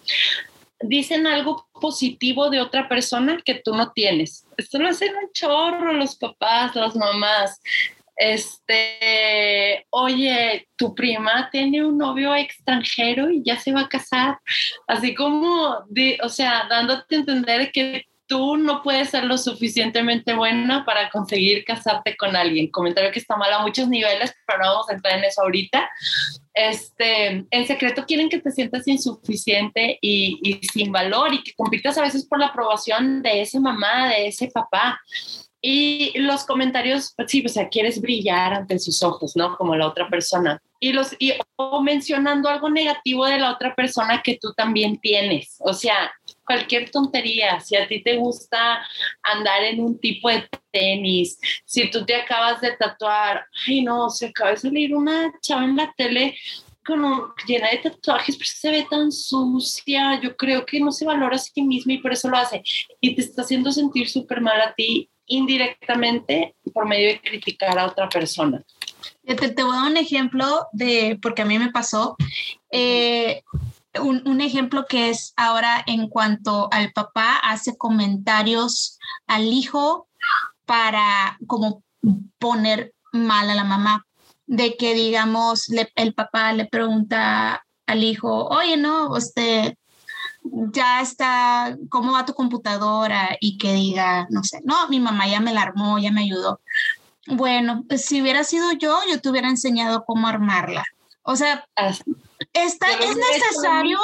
dicen 0.83 1.27
algo 1.27 1.67
positivo 1.79 2.49
de 2.49 2.61
otra 2.61 2.87
persona 2.87 3.39
que 3.43 3.55
tú 3.55 3.75
no 3.75 3.91
tienes. 3.91 4.45
Esto 4.57 4.79
lo 4.79 4.89
hacen 4.89 5.13
un 5.15 5.31
chorro 5.33 5.93
los 5.93 6.15
papás, 6.15 6.75
las 6.75 6.95
mamás. 6.95 7.61
Este, 8.15 9.85
oye, 9.89 10.67
tu 10.75 10.93
prima 10.93 11.49
tiene 11.51 11.83
un 11.83 11.97
novio 11.97 12.35
extranjero 12.35 13.31
y 13.31 13.43
ya 13.43 13.57
se 13.57 13.73
va 13.73 13.81
a 13.81 13.89
casar. 13.89 14.37
Así 14.87 15.15
como, 15.15 15.85
o 16.21 16.29
sea, 16.29 16.67
dándote 16.69 17.15
a 17.15 17.19
entender 17.19 17.71
que 17.71 18.05
tú 18.27 18.57
no 18.57 18.81
puedes 18.81 19.09
ser 19.09 19.25
lo 19.25 19.37
suficientemente 19.37 20.33
buena 20.33 20.85
para 20.85 21.09
conseguir 21.09 21.63
casarte 21.65 22.15
con 22.15 22.35
alguien. 22.35 22.71
Comentario 22.71 23.11
que 23.11 23.19
está 23.19 23.35
mal 23.35 23.51
a 23.51 23.59
muchos 23.59 23.87
niveles, 23.87 24.33
pero 24.47 24.59
no 24.59 24.69
vamos 24.71 24.89
a 24.89 24.93
entrar 24.93 25.17
en 25.17 25.25
eso 25.25 25.41
ahorita. 25.41 25.89
Este, 26.53 27.45
en 27.49 27.67
secreto 27.67 28.05
quieren 28.05 28.29
que 28.29 28.39
te 28.39 28.51
sientas 28.51 28.87
insuficiente 28.87 29.97
y, 30.01 30.39
y 30.43 30.65
sin 30.67 30.91
valor 30.91 31.33
y 31.33 31.43
que 31.43 31.53
compitas 31.53 31.97
a 31.97 32.01
veces 32.01 32.25
por 32.25 32.39
la 32.39 32.47
aprobación 32.47 33.23
de 33.23 33.41
esa 33.41 33.59
mamá, 33.59 34.09
de 34.09 34.27
ese 34.27 34.49
papá. 34.49 34.99
Y 35.65 36.11
los 36.19 36.43
comentarios, 36.43 37.13
pues 37.15 37.31
sí, 37.31 37.41
o 37.45 37.49
sea, 37.49 37.69
quieres 37.69 38.01
brillar 38.01 38.53
ante 38.53 38.77
sus 38.79 39.01
ojos, 39.01 39.37
¿no? 39.37 39.55
Como 39.55 39.75
la 39.75 39.87
otra 39.87 40.09
persona. 40.09 40.61
Y 40.77 40.91
los, 40.91 41.15
y, 41.19 41.31
o 41.55 41.81
mencionando 41.81 42.49
algo 42.49 42.69
negativo 42.69 43.25
de 43.25 43.39
la 43.39 43.53
otra 43.53 43.73
persona 43.73 44.21
que 44.21 44.37
tú 44.41 44.53
también 44.53 44.99
tienes. 44.99 45.55
O 45.59 45.73
sea, 45.73 46.11
cualquier 46.45 46.89
tontería. 46.89 47.59
Si 47.59 47.75
a 47.75 47.87
ti 47.87 48.01
te 48.01 48.17
gusta 48.17 48.85
andar 49.21 49.63
en 49.63 49.79
un 49.81 49.99
tipo 49.99 50.29
de 50.29 50.47
tenis, 50.71 51.39
si 51.65 51.89
tú 51.89 52.05
te 52.05 52.15
acabas 52.15 52.61
de 52.61 52.71
tatuar, 52.71 53.45
ay 53.67 53.81
no, 53.81 54.09
se 54.09 54.27
acaba 54.27 54.51
de 54.51 54.57
salir 54.57 54.95
una 54.95 55.33
chava 55.41 55.63
en 55.63 55.75
la 55.75 55.93
tele 55.95 56.35
como 56.85 57.33
llena 57.47 57.69
de 57.69 57.77
tatuajes, 57.77 58.35
pero 58.35 58.49
se 58.53 58.71
ve 58.71 58.87
tan 58.89 59.11
sucia, 59.11 60.19
yo 60.21 60.35
creo 60.35 60.65
que 60.65 60.79
no 60.79 60.91
se 60.91 61.05
valora 61.05 61.35
a 61.35 61.39
sí 61.39 61.61
misma 61.61 61.93
y 61.93 61.99
por 61.99 62.11
eso 62.11 62.29
lo 62.29 62.37
hace. 62.37 62.61
Y 62.99 63.15
te 63.15 63.21
está 63.21 63.41
haciendo 63.41 63.71
sentir 63.71 64.09
súper 64.09 64.41
mal 64.41 64.59
a 64.59 64.73
ti 64.73 65.09
indirectamente 65.25 66.55
por 66.73 66.85
medio 66.85 67.07
de 67.07 67.21
criticar 67.21 67.79
a 67.79 67.87
otra 67.87 68.09
persona. 68.09 68.61
Te, 69.25 69.35
te, 69.35 69.63
voy 69.63 69.75
a 69.75 69.81
dar 69.81 69.91
un 69.91 69.97
ejemplo 69.97 70.67
de, 70.73 71.17
porque 71.21 71.41
a 71.41 71.45
mí 71.45 71.57
me 71.57 71.71
pasó, 71.71 72.15
eh, 72.71 73.41
un, 74.01 74.27
un, 74.27 74.41
ejemplo 74.41 74.85
que 74.87 75.09
es 75.09 75.33
ahora 75.35 75.83
en 75.85 76.07
cuanto 76.07 76.67
al 76.71 76.91
papá 76.93 77.37
hace 77.37 77.77
comentarios 77.77 78.97
al 79.27 79.45
hijo 79.45 80.07
para 80.65 81.37
como 81.47 81.83
poner 82.39 82.93
mal 83.11 83.49
a 83.49 83.55
la 83.55 83.63
mamá, 83.63 84.05
de 84.47 84.75
que 84.75 84.93
digamos 84.93 85.69
el 85.95 86.13
papá 86.13 86.53
le 86.53 86.65
pregunta 86.65 87.63
al 87.85 88.03
hijo, 88.03 88.47
oye, 88.47 88.77
no, 88.77 89.09
usted 89.11 89.75
ya 90.43 91.01
está, 91.01 91.77
¿cómo 91.89 92.13
va 92.13 92.25
tu 92.25 92.33
computadora? 92.33 93.37
Y 93.39 93.57
que 93.57 93.73
diga, 93.73 94.27
no 94.29 94.43
sé, 94.43 94.61
no, 94.63 94.87
mi 94.89 94.99
mamá 94.99 95.27
ya 95.27 95.39
me 95.39 95.53
la 95.53 95.61
armó, 95.61 95.99
ya 95.99 96.11
me 96.11 96.21
ayudó. 96.21 96.59
Bueno, 97.27 97.85
si 97.97 98.21
hubiera 98.21 98.43
sido 98.43 98.73
yo, 98.73 98.97
yo 99.09 99.21
te 99.21 99.29
hubiera 99.29 99.47
enseñado 99.47 100.03
cómo 100.05 100.27
armarla. 100.27 100.83
O 101.23 101.35
sea, 101.37 101.65
está, 102.53 102.87
es 102.91 103.15
necesario, 103.15 103.99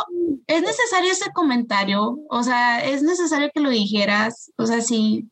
es 0.48 0.62
necesario 0.62 1.12
ese 1.12 1.32
comentario, 1.32 2.20
o 2.30 2.44
sea, 2.44 2.84
es 2.84 3.04
necesario 3.04 3.50
que 3.54 3.60
lo 3.60 3.70
dijeras, 3.70 4.52
o 4.58 4.66
sea, 4.66 4.82
sí. 4.82 5.26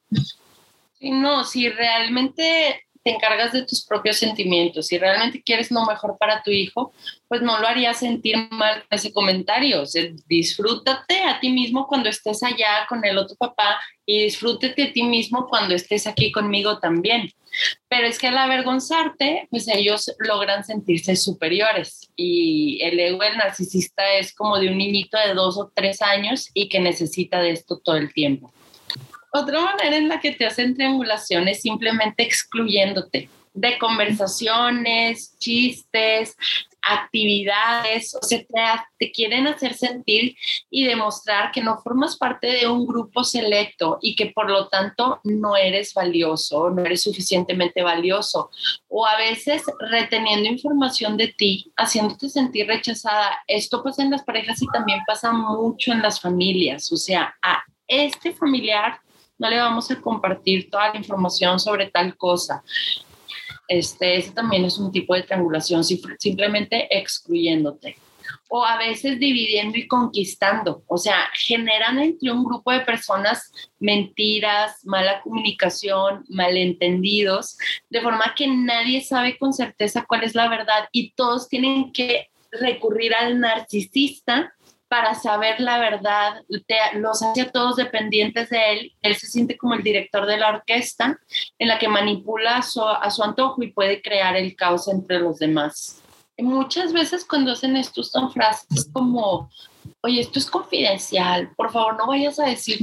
Sí, 0.99 1.11
no, 1.11 1.43
si 1.43 1.69
realmente 1.69 2.86
te 3.07 3.13
encargas 3.13 3.53
de 3.53 3.65
tus 3.65 3.85
propios 3.85 4.17
sentimientos. 4.17 4.87
Si 4.87 4.97
realmente 4.97 5.41
quieres 5.41 5.71
lo 5.71 5.85
mejor 5.85 6.17
para 6.17 6.43
tu 6.43 6.51
hijo, 6.51 6.91
pues 7.29 7.41
no 7.41 7.57
lo 7.57 7.65
haría 7.65 7.93
sentir 7.93 8.35
mal 8.51 8.83
ese 8.89 9.13
comentario. 9.13 9.83
O 9.83 9.85
sea, 9.85 10.03
disfrútate 10.27 11.23
a 11.23 11.39
ti 11.39 11.49
mismo 11.49 11.87
cuando 11.87 12.09
estés 12.09 12.43
allá 12.43 12.85
con 12.89 13.05
el 13.05 13.17
otro 13.17 13.37
papá 13.37 13.79
y 14.05 14.23
disfrútate 14.23 14.83
a 14.83 14.91
ti 14.91 15.03
mismo 15.03 15.47
cuando 15.47 15.73
estés 15.73 16.05
aquí 16.05 16.33
conmigo 16.33 16.79
también. 16.79 17.31
Pero 17.87 18.07
es 18.07 18.19
que 18.19 18.27
al 18.27 18.37
avergonzarte, 18.37 19.47
pues 19.49 19.69
ellos 19.69 20.13
logran 20.19 20.65
sentirse 20.65 21.15
superiores 21.15 22.11
y 22.17 22.81
el 22.81 22.99
ego 22.99 23.23
del 23.23 23.37
narcisista 23.37 24.15
es 24.15 24.35
como 24.35 24.59
de 24.59 24.67
un 24.67 24.77
niñito 24.77 25.17
de 25.17 25.33
dos 25.33 25.57
o 25.57 25.71
tres 25.73 26.01
años 26.01 26.49
y 26.53 26.67
que 26.67 26.81
necesita 26.81 27.39
de 27.39 27.51
esto 27.51 27.79
todo 27.81 27.95
el 27.95 28.11
tiempo. 28.11 28.51
Otra 29.33 29.61
manera 29.61 29.97
en 29.97 30.07
la 30.07 30.19
que 30.19 30.31
te 30.31 30.45
hacen 30.45 30.75
triangulación 30.75 31.47
es 31.47 31.61
simplemente 31.61 32.23
excluyéndote 32.23 33.29
de 33.57 33.79
conversaciones, 33.79 35.35
chistes, 35.39 36.37
actividades, 36.87 38.15
o 38.15 38.23
sea, 38.23 38.87
te, 38.97 39.11
quieren 39.11 39.47
hacer 39.47 39.73
sentir 39.73 40.37
y 40.69 40.85
demostrar 40.85 41.51
que 41.51 41.61
no 41.61 41.79
formas 41.81 42.15
parte 42.17 42.47
de 42.47 42.67
un 42.67 42.85
grupo 42.85 43.23
selecto 43.23 43.97
y 43.99 44.15
que 44.15 44.27
por 44.27 44.49
lo 44.49 44.67
tanto 44.67 45.19
no 45.23 45.57
eres 45.57 45.93
valioso, 45.93 46.69
no 46.69 46.85
eres 46.85 47.01
suficientemente 47.01 47.81
valioso. 47.81 48.51
O 48.87 49.05
a 49.05 49.17
veces 49.17 49.63
reteniendo 49.79 50.49
información 50.49 51.17
de 51.17 51.29
ti, 51.29 51.71
haciéndote 51.75 52.29
sentir 52.29 52.67
rechazada. 52.67 53.39
Esto 53.47 53.83
pasa 53.83 54.03
en 54.03 54.11
las 54.11 54.23
parejas 54.23 54.61
y 54.61 54.67
también 54.67 54.99
pasa 55.05 55.31
mucho 55.33 55.91
en 55.91 56.01
las 56.01 56.21
familias. 56.21 56.91
O 56.91 56.97
sea, 56.97 57.35
a 57.41 57.63
este 57.87 58.33
familiar 58.33 59.01
no 59.37 59.49
le 59.49 59.57
vamos 59.57 59.89
a 59.91 60.01
compartir 60.01 60.69
toda 60.69 60.89
la 60.89 60.97
información 60.97 61.59
sobre 61.59 61.89
tal 61.89 62.15
cosa. 62.17 62.63
Este, 63.67 64.17
ese 64.17 64.31
también 64.31 64.65
es 64.65 64.77
un 64.77 64.91
tipo 64.91 65.13
de 65.13 65.23
triangulación, 65.23 65.83
simplemente 65.83 66.87
excluyéndote. 66.97 67.97
O 68.49 68.63
a 68.63 68.77
veces 68.77 69.19
dividiendo 69.19 69.77
y 69.77 69.87
conquistando, 69.87 70.83
o 70.87 70.97
sea, 70.97 71.29
generan 71.33 71.99
entre 71.99 72.31
un 72.31 72.43
grupo 72.45 72.71
de 72.71 72.79
personas 72.81 73.51
mentiras, 73.79 74.85
mala 74.85 75.21
comunicación, 75.21 76.23
malentendidos, 76.29 77.57
de 77.89 78.01
forma 78.01 78.33
que 78.35 78.47
nadie 78.47 79.01
sabe 79.01 79.37
con 79.37 79.53
certeza 79.53 80.05
cuál 80.07 80.23
es 80.23 80.33
la 80.33 80.47
verdad 80.47 80.87
y 80.93 81.11
todos 81.11 81.49
tienen 81.49 81.91
que 81.91 82.29
recurrir 82.51 83.13
al 83.13 83.39
narcisista 83.39 84.53
para 84.87 85.15
saber 85.15 85.59
la 85.59 85.79
verdad, 85.79 86.43
los 86.93 87.21
hace 87.21 87.41
a 87.41 87.51
todos 87.51 87.75
dependientes 87.75 88.49
de 88.49 88.73
él, 88.73 88.93
él 89.01 89.15
se 89.15 89.27
siente 89.27 89.57
como 89.57 89.73
el 89.73 89.83
director 89.83 90.25
de 90.25 90.37
la 90.37 90.49
orquesta 90.49 91.19
en 91.59 91.67
la 91.67 91.77
que 91.77 91.87
manipula 91.87 92.57
a 92.57 92.61
su, 92.61 92.81
a 92.83 93.09
su 93.11 93.23
antojo 93.23 93.61
y 93.63 93.71
puede 93.71 94.01
crear 94.01 94.35
el 94.35 94.55
caos 94.55 94.87
entre 94.87 95.19
los 95.19 95.39
demás. 95.39 96.01
muchas 96.37 96.93
veces 96.93 97.25
cuando 97.25 97.51
hacen 97.51 97.75
esto 97.75 98.03
son 98.03 98.31
frases 98.31 98.89
como, 98.93 99.49
oye, 100.01 100.21
esto 100.21 100.39
es 100.39 100.49
confidencial, 100.49 101.51
por 101.55 101.71
favor 101.71 101.97
no 101.97 102.07
vayas 102.07 102.39
a 102.39 102.45
decir 102.45 102.79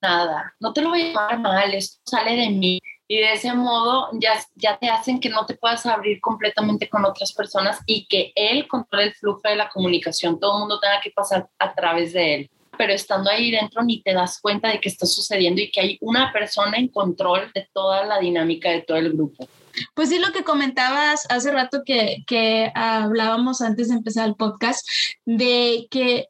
nada, 0.00 0.54
no 0.58 0.72
te 0.72 0.82
lo 0.82 0.88
voy 0.88 1.02
a 1.02 1.06
llamar 1.06 1.38
mal, 1.38 1.74
esto 1.74 2.00
sale 2.04 2.34
de 2.34 2.50
mí, 2.50 2.80
y 3.12 3.18
de 3.18 3.34
ese 3.34 3.52
modo 3.52 4.08
ya, 4.14 4.42
ya 4.54 4.78
te 4.78 4.88
hacen 4.88 5.20
que 5.20 5.28
no 5.28 5.44
te 5.44 5.52
puedas 5.52 5.84
abrir 5.84 6.18
completamente 6.18 6.88
con 6.88 7.04
otras 7.04 7.34
personas 7.34 7.78
y 7.84 8.06
que 8.06 8.32
él 8.34 8.66
controle 8.66 9.08
el 9.08 9.14
flujo 9.14 9.42
de 9.44 9.54
la 9.54 9.68
comunicación, 9.68 10.40
todo 10.40 10.54
el 10.54 10.60
mundo 10.60 10.80
tenga 10.80 10.98
que 11.02 11.10
pasar 11.10 11.46
a 11.58 11.74
través 11.74 12.14
de 12.14 12.34
él. 12.34 12.50
Pero 12.78 12.94
estando 12.94 13.28
ahí 13.28 13.50
dentro 13.50 13.82
ni 13.82 14.00
te 14.00 14.14
das 14.14 14.40
cuenta 14.40 14.68
de 14.68 14.80
que 14.80 14.88
está 14.88 15.04
sucediendo 15.04 15.60
y 15.60 15.70
que 15.70 15.82
hay 15.82 15.98
una 16.00 16.32
persona 16.32 16.78
en 16.78 16.88
control 16.88 17.52
de 17.54 17.68
toda 17.74 18.06
la 18.06 18.18
dinámica 18.18 18.70
de 18.70 18.80
todo 18.80 18.96
el 18.96 19.12
grupo. 19.12 19.46
Pues 19.92 20.08
sí, 20.08 20.18
lo 20.18 20.32
que 20.32 20.42
comentabas 20.42 21.26
hace 21.28 21.50
rato 21.50 21.82
que, 21.84 22.24
que 22.26 22.72
hablábamos 22.74 23.60
antes 23.60 23.88
de 23.90 23.96
empezar 23.96 24.26
el 24.26 24.36
podcast, 24.36 24.88
de 25.26 25.86
que 25.90 26.28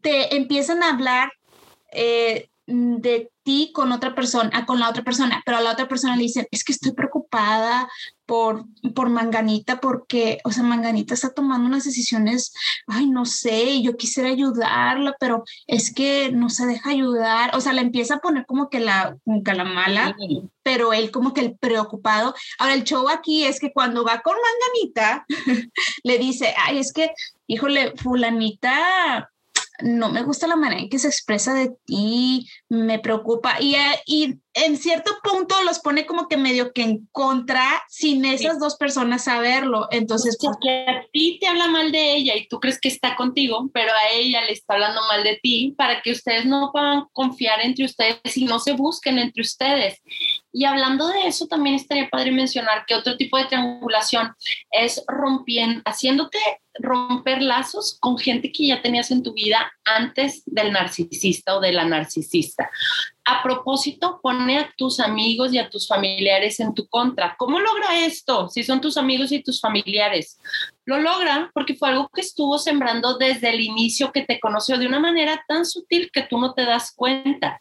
te 0.00 0.34
empiezan 0.34 0.82
a 0.82 0.94
hablar 0.94 1.30
eh, 1.92 2.48
de 2.66 3.30
ti 3.44 3.70
con 3.72 3.92
otra 3.92 4.14
persona, 4.14 4.66
con 4.66 4.80
la 4.80 4.88
otra 4.88 5.04
persona, 5.04 5.40
pero 5.46 5.58
a 5.58 5.60
la 5.60 5.70
otra 5.70 5.86
persona 5.86 6.16
le 6.16 6.24
dicen, 6.24 6.48
es 6.50 6.64
que 6.64 6.72
estoy 6.72 6.92
preocupada 6.92 7.88
por, 8.26 8.64
por 8.92 9.08
Manganita 9.08 9.80
porque, 9.80 10.40
o 10.42 10.50
sea, 10.50 10.64
Manganita 10.64 11.14
está 11.14 11.32
tomando 11.32 11.68
unas 11.68 11.84
decisiones, 11.84 12.52
ay, 12.88 13.08
no 13.08 13.24
sé, 13.24 13.80
yo 13.82 13.96
quisiera 13.96 14.30
ayudarla, 14.30 15.14
pero 15.20 15.44
es 15.68 15.94
que 15.94 16.32
no 16.32 16.50
se 16.50 16.66
deja 16.66 16.90
ayudar, 16.90 17.54
o 17.54 17.60
sea, 17.60 17.72
la 17.72 17.82
empieza 17.82 18.16
a 18.16 18.20
poner 18.20 18.46
como 18.46 18.68
que 18.68 18.80
la, 18.80 19.16
como 19.24 19.44
que 19.44 19.54
la 19.54 19.64
mala, 19.64 20.16
pero 20.64 20.92
él 20.92 21.12
como 21.12 21.32
que 21.32 21.42
el 21.42 21.56
preocupado. 21.56 22.34
Ahora, 22.58 22.74
el 22.74 22.82
show 22.82 23.08
aquí 23.08 23.44
es 23.44 23.60
que 23.60 23.72
cuando 23.72 24.04
va 24.04 24.22
con 24.22 24.34
Manganita, 24.34 25.24
le 26.02 26.18
dice, 26.18 26.52
ay, 26.66 26.78
es 26.78 26.92
que, 26.92 27.12
híjole, 27.46 27.92
fulanita 27.96 29.30
no 29.82 30.10
me 30.10 30.22
gusta 30.22 30.46
la 30.46 30.56
manera 30.56 30.80
en 30.80 30.88
que 30.88 30.98
se 30.98 31.08
expresa 31.08 31.54
de 31.54 31.72
ti, 31.84 32.48
me 32.68 32.98
preocupa 32.98 33.56
y, 33.60 33.74
eh, 33.74 34.00
y 34.06 34.34
en 34.54 34.78
cierto 34.78 35.12
punto 35.22 35.54
los 35.64 35.80
pone 35.80 36.06
como 36.06 36.28
que 36.28 36.38
medio 36.38 36.72
que 36.72 36.82
en 36.82 37.06
contra 37.12 37.82
sin 37.88 38.24
esas 38.24 38.58
dos 38.58 38.76
personas 38.76 39.24
saberlo. 39.24 39.86
Entonces, 39.90 40.38
porque 40.40 40.84
pues 40.86 40.96
a 40.96 41.06
ti 41.12 41.38
te 41.38 41.46
habla 41.46 41.68
mal 41.68 41.92
de 41.92 42.16
ella 42.16 42.34
y 42.36 42.48
tú 42.48 42.58
crees 42.58 42.80
que 42.80 42.88
está 42.88 43.16
contigo, 43.16 43.68
pero 43.74 43.92
a 43.92 44.14
ella 44.14 44.42
le 44.42 44.52
está 44.52 44.74
hablando 44.74 45.02
mal 45.08 45.22
de 45.24 45.38
ti 45.42 45.74
para 45.76 46.00
que 46.00 46.12
ustedes 46.12 46.46
no 46.46 46.70
puedan 46.72 47.04
confiar 47.12 47.60
entre 47.60 47.84
ustedes 47.84 48.36
y 48.36 48.46
no 48.46 48.58
se 48.58 48.72
busquen 48.72 49.18
entre 49.18 49.42
ustedes. 49.42 50.00
Y 50.58 50.64
hablando 50.64 51.06
de 51.08 51.26
eso, 51.26 51.46
también 51.46 51.76
estaría 51.76 52.08
padre 52.08 52.32
mencionar 52.32 52.86
que 52.86 52.94
otro 52.94 53.18
tipo 53.18 53.36
de 53.36 53.44
triangulación 53.44 54.34
es 54.70 55.04
rompiendo, 55.06 55.82
haciéndote 55.84 56.38
romper 56.78 57.42
lazos 57.42 57.98
con 58.00 58.16
gente 58.16 58.50
que 58.50 58.68
ya 58.68 58.80
tenías 58.80 59.10
en 59.10 59.22
tu 59.22 59.34
vida 59.34 59.70
antes 59.84 60.42
del 60.46 60.72
narcisista 60.72 61.56
o 61.56 61.60
de 61.60 61.72
la 61.72 61.84
narcisista 61.84 62.70
a 63.26 63.42
propósito, 63.42 64.20
pone 64.22 64.56
a 64.56 64.72
tus 64.76 65.00
amigos 65.00 65.52
y 65.52 65.58
a 65.58 65.68
tus 65.68 65.88
familiares 65.88 66.60
en 66.60 66.72
tu 66.74 66.86
contra. 66.86 67.34
¿Cómo 67.36 67.58
logra 67.58 68.06
esto 68.06 68.48
si 68.48 68.62
son 68.62 68.80
tus 68.80 68.96
amigos 68.96 69.32
y 69.32 69.42
tus 69.42 69.60
familiares? 69.60 70.38
Lo 70.84 70.98
logra 70.98 71.50
porque 71.52 71.74
fue 71.74 71.88
algo 71.88 72.08
que 72.14 72.20
estuvo 72.20 72.56
sembrando 72.56 73.18
desde 73.18 73.50
el 73.50 73.60
inicio, 73.60 74.12
que 74.12 74.22
te 74.22 74.38
conoció 74.38 74.78
de 74.78 74.86
una 74.86 75.00
manera 75.00 75.44
tan 75.48 75.66
sutil 75.66 76.08
que 76.12 76.22
tú 76.22 76.38
no 76.38 76.54
te 76.54 76.64
das 76.64 76.92
cuenta. 76.94 77.60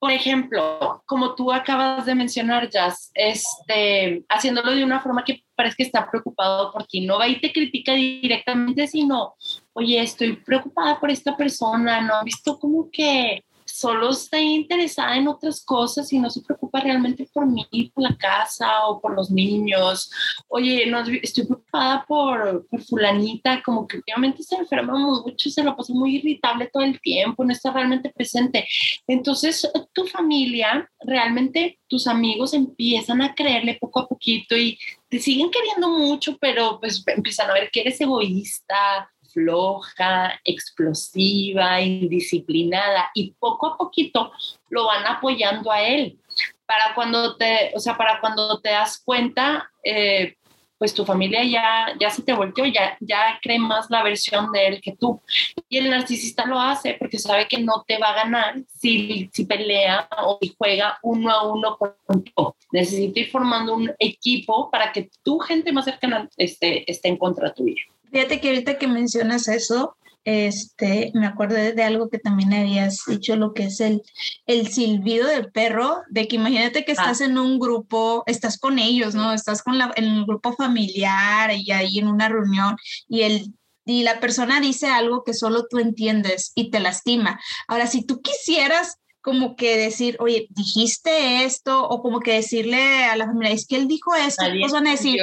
Por 0.00 0.10
ejemplo, 0.10 1.02
como 1.04 1.34
tú 1.34 1.52
acabas 1.52 2.06
de 2.06 2.14
mencionar, 2.14 2.70
Jazz, 2.70 3.10
este, 3.14 4.24
haciéndolo 4.30 4.72
de 4.72 4.82
una 4.82 5.00
forma 5.00 5.22
que 5.22 5.44
parece 5.54 5.76
que 5.76 5.82
está 5.82 6.10
preocupado 6.10 6.72
por 6.72 6.86
ti, 6.86 7.02
no 7.02 7.18
va 7.18 7.28
y 7.28 7.38
te 7.38 7.52
critica 7.52 7.92
directamente, 7.92 8.86
sino, 8.86 9.34
oye, 9.74 10.00
estoy 10.00 10.36
preocupada 10.36 10.98
por 10.98 11.10
esta 11.10 11.36
persona, 11.36 12.00
¿no? 12.00 12.14
Visto 12.24 12.58
como 12.58 12.90
que 12.90 13.44
solo 13.72 14.10
está 14.10 14.38
interesada 14.38 15.16
en 15.16 15.28
otras 15.28 15.64
cosas 15.64 16.12
y 16.12 16.18
no 16.18 16.30
se 16.30 16.42
preocupa 16.42 16.80
realmente 16.80 17.28
por 17.32 17.46
mí, 17.46 17.66
por 17.94 18.04
la 18.04 18.16
casa 18.16 18.86
o 18.86 19.00
por 19.00 19.14
los 19.14 19.30
niños. 19.30 20.10
Oye, 20.48 20.86
no, 20.86 21.00
estoy 21.00 21.46
preocupada 21.46 22.04
por, 22.06 22.66
por 22.68 22.82
fulanita, 22.82 23.62
como 23.62 23.86
que 23.86 23.98
últimamente 23.98 24.42
se 24.42 24.56
enferma 24.56 24.98
mucho, 24.98 25.50
se 25.50 25.62
lo 25.62 25.76
pasa 25.76 25.92
muy 25.92 26.16
irritable 26.16 26.70
todo 26.72 26.82
el 26.82 27.00
tiempo, 27.00 27.44
no 27.44 27.52
está 27.52 27.72
realmente 27.72 28.10
presente. 28.10 28.66
Entonces, 29.06 29.70
tu 29.92 30.06
familia, 30.06 30.90
realmente 31.00 31.78
tus 31.88 32.06
amigos 32.06 32.54
empiezan 32.54 33.22
a 33.22 33.34
creerle 33.34 33.78
poco 33.80 34.00
a 34.00 34.08
poquito 34.08 34.56
y 34.56 34.78
te 35.08 35.18
siguen 35.18 35.50
queriendo 35.50 35.88
mucho, 35.88 36.36
pero 36.40 36.78
pues 36.78 37.02
empiezan 37.06 37.50
a 37.50 37.54
ver 37.54 37.70
que 37.70 37.80
eres 37.80 38.00
egoísta, 38.00 39.10
floja, 39.32 40.40
explosiva, 40.44 41.80
indisciplinada 41.80 43.10
y 43.14 43.32
poco 43.32 43.66
a 43.68 43.76
poquito 43.76 44.32
lo 44.68 44.86
van 44.86 45.06
apoyando 45.06 45.70
a 45.70 45.82
él. 45.82 46.18
Para 46.66 46.94
cuando 46.94 47.36
te, 47.36 47.72
o 47.74 47.80
sea, 47.80 47.96
para 47.96 48.20
cuando 48.20 48.60
te 48.60 48.70
das 48.70 49.02
cuenta, 49.04 49.70
eh, 49.82 50.36
pues 50.80 50.94
tu 50.94 51.04
familia 51.04 51.44
ya, 51.44 51.94
ya 52.00 52.08
se 52.08 52.22
te 52.22 52.32
volteó, 52.32 52.64
ya, 52.64 52.96
ya 53.00 53.38
cree 53.42 53.58
más 53.58 53.90
la 53.90 54.02
versión 54.02 54.50
de 54.50 54.66
él 54.66 54.80
que 54.80 54.96
tú. 54.96 55.20
Y 55.68 55.76
el 55.76 55.90
narcisista 55.90 56.46
lo 56.46 56.58
hace 56.58 56.94
porque 56.94 57.18
sabe 57.18 57.46
que 57.46 57.58
no 57.58 57.84
te 57.86 57.98
va 57.98 58.08
a 58.08 58.24
ganar 58.24 58.54
si, 58.66 59.28
si 59.30 59.44
pelea 59.44 60.08
o 60.24 60.38
si 60.40 60.54
juega 60.56 60.98
uno 61.02 61.30
a 61.30 61.46
uno 61.52 61.76
contigo. 61.76 62.56
Necesita 62.72 63.20
ir 63.20 63.30
formando 63.30 63.74
un 63.74 63.92
equipo 63.98 64.70
para 64.70 64.90
que 64.90 65.10
tu 65.22 65.38
gente 65.38 65.70
más 65.70 65.84
cercana 65.84 66.26
esté, 66.38 66.90
esté 66.90 67.08
en 67.08 67.18
contra 67.18 67.52
tuya. 67.52 67.82
Fíjate 68.10 68.40
que 68.40 68.48
ahorita 68.48 68.78
que 68.78 68.86
mencionas 68.86 69.48
eso, 69.48 69.96
este, 70.24 71.12
me 71.14 71.26
acuerdo 71.26 71.56
de, 71.56 71.82
algo 71.82 72.10
que 72.10 72.18
también 72.18 72.52
habías 72.52 73.04
dicho, 73.06 73.36
lo 73.36 73.54
que 73.54 73.64
es 73.64 73.80
el, 73.80 74.02
el 74.46 74.68
silbido 74.68 75.26
del 75.26 75.50
perro, 75.50 76.02
de 76.10 76.28
que 76.28 76.36
imagínate 76.36 76.84
que 76.84 76.92
estás 76.92 77.20
ah. 77.20 77.24
en 77.24 77.38
un 77.38 77.58
grupo, 77.58 78.22
estás 78.26 78.58
con 78.58 78.78
ellos, 78.78 79.14
¿no? 79.14 79.32
Estás 79.32 79.62
con 79.62 79.78
la, 79.78 79.92
en 79.96 80.04
el 80.04 80.26
grupo 80.26 80.52
familiar 80.52 81.52
y 81.54 81.70
ahí 81.72 81.98
en 81.98 82.08
una 82.08 82.28
reunión 82.28 82.76
y 83.08 83.22
el 83.22 83.54
y 83.86 84.02
la 84.04 84.20
persona 84.20 84.60
dice 84.60 84.86
algo 84.86 85.24
que 85.24 85.34
solo 85.34 85.66
tú 85.68 85.78
entiendes 85.78 86.52
y 86.54 86.70
te 86.70 86.80
lastima. 86.80 87.40
Ahora, 87.66 87.86
si 87.86 88.04
tú 88.04 88.20
quisieras 88.20 88.98
como 89.20 89.56
que 89.56 89.76
decir, 89.76 90.16
oye, 90.20 90.46
dijiste 90.50 91.44
esto, 91.44 91.86
o 91.88 92.00
como 92.00 92.20
que 92.20 92.34
decirle 92.34 93.04
a 93.04 93.16
la 93.16 93.26
familia, 93.26 93.52
es 93.52 93.66
que 93.66 93.76
él 93.76 93.88
dijo 93.88 94.14
esto, 94.14 94.44
pues 94.60 94.72
van 94.72 94.86
a 94.86 94.92
decir, 94.92 95.20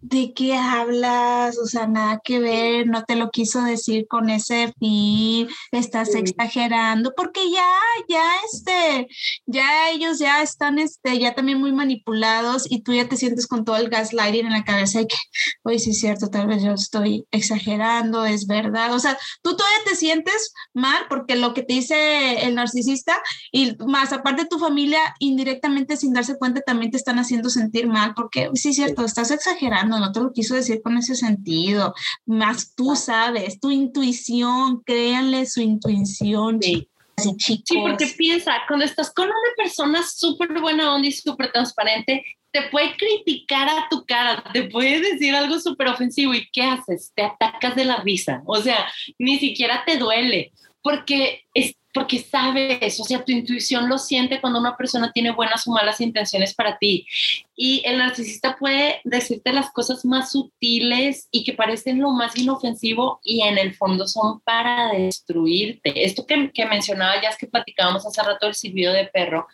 ¿de 0.00 0.32
qué 0.34 0.56
hablas? 0.56 1.58
O 1.58 1.66
sea, 1.66 1.86
nada 1.86 2.20
que 2.22 2.38
ver, 2.38 2.86
no 2.86 3.04
te 3.04 3.16
lo 3.16 3.30
quiso 3.30 3.62
decir 3.62 4.06
con 4.08 4.30
ese 4.30 4.72
fin, 4.78 5.48
estás 5.72 6.14
exagerando, 6.14 7.12
porque 7.16 7.50
ya, 7.50 7.68
ya, 8.08 8.24
este, 8.50 9.08
ya 9.46 9.90
ellos 9.90 10.18
ya 10.18 10.42
están, 10.42 10.78
este, 10.78 11.18
ya 11.18 11.34
también 11.34 11.60
muy 11.60 11.72
manipulados 11.72 12.70
y 12.70 12.82
tú 12.82 12.94
ya 12.94 13.08
te 13.08 13.16
sientes 13.16 13.46
con 13.46 13.64
todo 13.64 13.76
el 13.76 13.90
gaslighting 13.90 14.46
en 14.46 14.52
la 14.52 14.64
cabeza 14.64 15.00
y 15.00 15.06
que, 15.06 15.16
oye, 15.64 15.78
sí 15.78 15.90
es 15.90 16.00
cierto, 16.00 16.28
tal 16.28 16.46
vez 16.46 16.62
yo 16.62 16.72
estoy 16.72 17.26
exagerando, 17.30 18.24
es 18.24 18.46
verdad. 18.46 18.94
O 18.94 18.98
sea, 18.98 19.18
tú 19.42 19.56
todavía 19.56 19.84
te 19.84 19.96
sientes 19.96 20.52
mal 20.72 21.04
porque 21.08 21.36
lo 21.36 21.54
que 21.54 21.62
te 21.62 21.74
dice 21.74 22.44
el 22.46 22.54
narcisista 22.54 23.20
y 23.52 23.76
más 23.86 24.12
aparte 24.12 24.46
tu 24.46 24.58
familia 24.58 25.00
indirectamente 25.18 25.96
sin 25.96 26.12
darse 26.12 26.38
cuenta 26.38 26.60
también 26.60 26.90
te 26.90 26.96
están 26.96 27.18
haciendo 27.18 27.50
sentir 27.50 27.86
mal 27.88 28.14
porque 28.14 28.50
sí 28.54 28.70
es 28.70 28.85
cierto, 28.86 29.04
estás 29.04 29.30
exagerando, 29.30 29.98
no 29.98 30.12
te 30.12 30.20
lo 30.20 30.32
quiso 30.32 30.54
decir 30.54 30.80
con 30.82 30.96
ese 30.96 31.14
sentido. 31.14 31.94
Más 32.24 32.74
tú 32.74 32.96
sabes, 32.96 33.60
tu 33.60 33.70
intuición, 33.70 34.82
créanle 34.84 35.46
su 35.46 35.60
intuición. 35.60 36.60
Sí. 36.62 36.88
Sí, 37.38 37.64
porque 37.80 38.08
piensa, 38.08 38.52
cuando 38.68 38.84
estás 38.84 39.10
con 39.10 39.24
una 39.24 39.34
persona 39.56 40.02
súper 40.06 40.60
buena 40.60 40.94
onda 40.94 41.08
y 41.08 41.12
súper 41.12 41.50
transparente, 41.50 42.22
te 42.50 42.68
puede 42.70 42.94
criticar 42.96 43.68
a 43.68 43.86
tu 43.90 44.04
cara, 44.04 44.44
te 44.52 44.64
puede 44.64 45.00
decir 45.00 45.34
algo 45.34 45.58
súper 45.58 45.88
ofensivo 45.88 46.34
y 46.34 46.46
¿qué 46.52 46.62
haces? 46.62 47.12
Te 47.14 47.22
atacas 47.22 47.74
de 47.74 47.86
la 47.86 48.02
risa, 48.02 48.42
o 48.46 48.56
sea, 48.56 48.86
ni 49.18 49.38
siquiera 49.38 49.84
te 49.86 49.96
duele, 49.96 50.52
porque 50.82 51.44
es 51.54 51.74
porque 51.96 52.18
sabes, 52.18 53.00
o 53.00 53.04
sea, 53.04 53.24
tu 53.24 53.32
intuición 53.32 53.88
lo 53.88 53.96
siente 53.96 54.38
cuando 54.38 54.60
una 54.60 54.76
persona 54.76 55.12
tiene 55.12 55.30
buenas 55.30 55.66
o 55.66 55.70
malas 55.70 55.98
intenciones 56.02 56.54
para 56.54 56.76
ti. 56.76 57.06
Y 57.56 57.80
el 57.86 57.96
narcisista 57.96 58.58
puede 58.58 59.00
decirte 59.04 59.50
las 59.50 59.70
cosas 59.70 60.04
más 60.04 60.32
sutiles 60.32 61.26
y 61.30 61.42
que 61.42 61.54
parecen 61.54 61.98
lo 62.02 62.10
más 62.10 62.36
inofensivo 62.36 63.18
y 63.24 63.40
en 63.40 63.56
el 63.56 63.74
fondo 63.74 64.06
son 64.06 64.40
para 64.40 64.92
destruirte. 64.92 66.04
Esto 66.04 66.26
que, 66.26 66.50
que 66.52 66.66
mencionaba 66.66 67.14
ya 67.22 67.30
es 67.30 67.38
que 67.38 67.46
platicábamos 67.46 68.06
hace 68.06 68.22
rato 68.22 68.46
el 68.46 68.54
silbido 68.54 68.92
de 68.92 69.06
perro, 69.06 69.46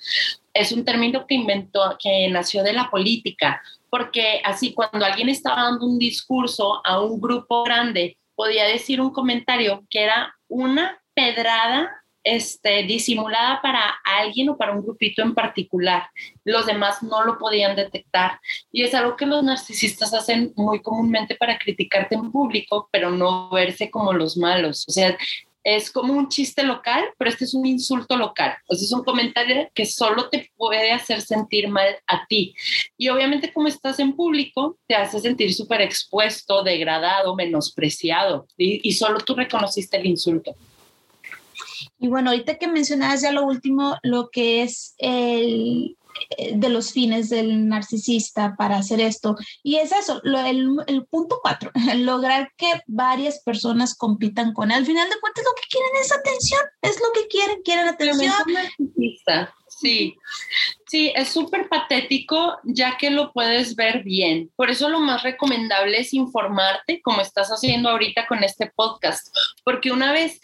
es 0.53 0.73
un 0.73 0.85
término 0.85 1.29
que 1.29 1.37
inventó, 1.37 1.97
que 2.03 2.29
nació 2.29 2.65
de 2.65 2.73
la 2.73 2.91
política, 2.91 3.63
porque 3.89 4.43
así 4.43 4.75
cuando 4.75 5.07
alguien 5.07 5.29
estaba 5.29 5.63
dando 5.63 5.87
un 5.87 5.97
discurso 6.01 6.85
a 6.85 7.01
un 7.01 7.21
grupo 7.21 7.63
grande, 7.63 8.19
podía 8.35 8.65
decir 8.65 9.01
un 9.01 9.13
comentario 9.13 9.85
que 9.89 10.03
era 10.03 10.35
una 10.49 11.01
pedrada 11.15 12.02
este, 12.25 12.85
disimulada 12.85 13.61
para 13.63 13.83
alguien 14.05 14.51
o 14.51 14.57
para 14.57 14.73
un 14.73 14.83
grupito 14.83 15.23
en 15.23 15.35
particular. 15.35 16.05
Los 16.45 16.67
demás 16.67 17.03
no 17.03 17.25
lo 17.25 17.39
podían 17.39 17.77
detectar. 17.77 18.41
Y 18.71 18.83
es 18.83 18.95
algo 18.95 19.17
que 19.17 19.27
los 19.27 19.43
narcisistas 19.43 20.15
hacen 20.15 20.53
muy 20.57 20.81
comúnmente 20.81 21.35
para 21.35 21.59
criticarte 21.59 22.15
en 22.15 22.31
público, 22.31 22.89
pero 22.93 23.11
no 23.11 23.51
verse 23.51 23.91
como 23.91 24.13
los 24.13 24.37
malos. 24.37 24.85
O 24.89 24.93
sea, 24.93 25.17
es 25.65 25.91
como 25.91 26.13
un 26.15 26.29
chiste 26.29 26.65
local, 26.65 27.05
pero 27.19 27.31
este 27.31 27.45
es 27.45 27.55
un 27.55 27.67
insulto 27.67 28.17
local. 28.17 28.55
O 28.69 28.75
sea, 28.75 28.85
es 28.85 28.93
un 28.93 29.05
comentario 29.05 29.71
que 29.75 29.87
solo 29.87 30.29
te 30.29 30.51
puede 30.57 30.91
hacer 30.93 31.21
sentir 31.21 31.69
mal 31.69 31.97
a 32.07 32.27
ti. 32.27 32.55
Y 32.97 33.09
obviamente 33.09 33.53
como 33.53 33.69
estás 33.69 34.01
en 34.01 34.15
público, 34.15 34.79
te 34.87 34.95
hace 34.95 35.21
sentir 35.21 35.55
súper 35.55 35.81
expuesto, 35.81 36.63
degradado, 36.63 37.35
menospreciado. 37.37 38.47
Y, 38.57 38.81
y 38.89 38.93
solo 38.93 39.21
tú 39.21 39.35
reconociste 39.35 39.97
el 39.97 40.07
insulto. 40.07 40.57
Y 42.03 42.09
bueno, 42.09 42.31
ahorita 42.31 42.59
que 42.59 42.67
mencionabas 42.67 43.23
ya 43.23 43.31
lo 43.31 43.47
último, 43.47 43.97
lo 44.03 44.29
que 44.31 44.63
es 44.63 44.95
el 44.99 45.97
eh, 46.37 46.53
de 46.57 46.69
los 46.69 46.93
fines 46.93 47.31
del 47.31 47.69
narcisista 47.69 48.55
para 48.59 48.77
hacer 48.77 49.01
esto. 49.01 49.37
Y 49.63 49.77
es 49.77 49.93
eso, 49.93 50.21
el, 50.25 50.69
el, 50.87 51.07
punto 51.07 51.39
cuatro, 51.41 51.71
lograr 51.97 52.51
que 52.57 52.67
varias 52.87 53.41
personas 53.45 53.95
compitan 53.95 54.53
con 54.53 54.71
él. 54.71 54.79
Al 54.79 54.87
final 54.87 55.09
de 55.09 55.21
cuentas, 55.21 55.45
lo 55.45 55.55
que 55.55 55.69
quieren 55.71 55.91
es 56.01 56.13
atención, 56.13 56.61
es 56.83 56.97
lo 56.97 57.13
que 57.15 57.29
quieren, 57.29 57.63
quieren 57.63 57.89
atención. 57.89 58.33
Sí, 59.81 60.17
sí, 60.87 61.13
es 61.15 61.31
súper 61.31 61.69
patético 61.69 62.59
ya 62.65 62.97
que 62.99 63.11
lo 63.11 63.33
puedes 63.33 63.75
ver 63.75 64.03
bien. 64.03 64.51
Por 64.55 64.71
eso 64.71 64.89
lo 64.89 65.01
más 65.01 65.23
recomendable 65.23 65.99
es 65.99 66.15
informarte 66.15 67.01
como 67.03 67.21
estás 67.21 67.49
haciendo 67.49 67.89
ahorita 67.89 68.27
con 68.27 68.45
este 68.45 68.71
podcast, 68.75 69.35
porque 69.65 69.91
una 69.91 70.13
vez 70.13 70.41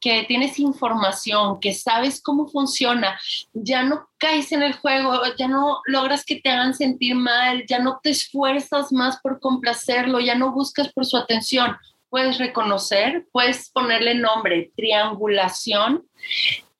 que, 0.00 0.24
tienes 0.26 0.58
información, 0.58 1.60
que 1.60 1.72
sabes 1.72 2.20
cómo 2.20 2.48
funciona, 2.48 3.18
ya 3.52 3.84
no 3.84 4.08
caes 4.18 4.50
en 4.50 4.62
el 4.62 4.72
juego, 4.72 5.20
ya 5.38 5.46
no 5.46 5.80
logras 5.86 6.24
que 6.24 6.40
te 6.40 6.50
hagan 6.50 6.74
sentir 6.74 7.14
mal, 7.14 7.64
ya 7.68 7.78
no 7.78 8.00
te 8.02 8.10
esfuerzas 8.10 8.92
más 8.92 9.20
por 9.20 9.38
complacerlo, 9.38 10.18
ya 10.18 10.34
no 10.34 10.52
buscas 10.52 10.92
por 10.92 11.06
su 11.06 11.16
atención. 11.16 11.76
Puedes 12.08 12.38
reconocer, 12.38 13.26
puedes 13.30 13.70
ponerle 13.70 14.16
nombre, 14.16 14.72
triangulación 14.76 16.04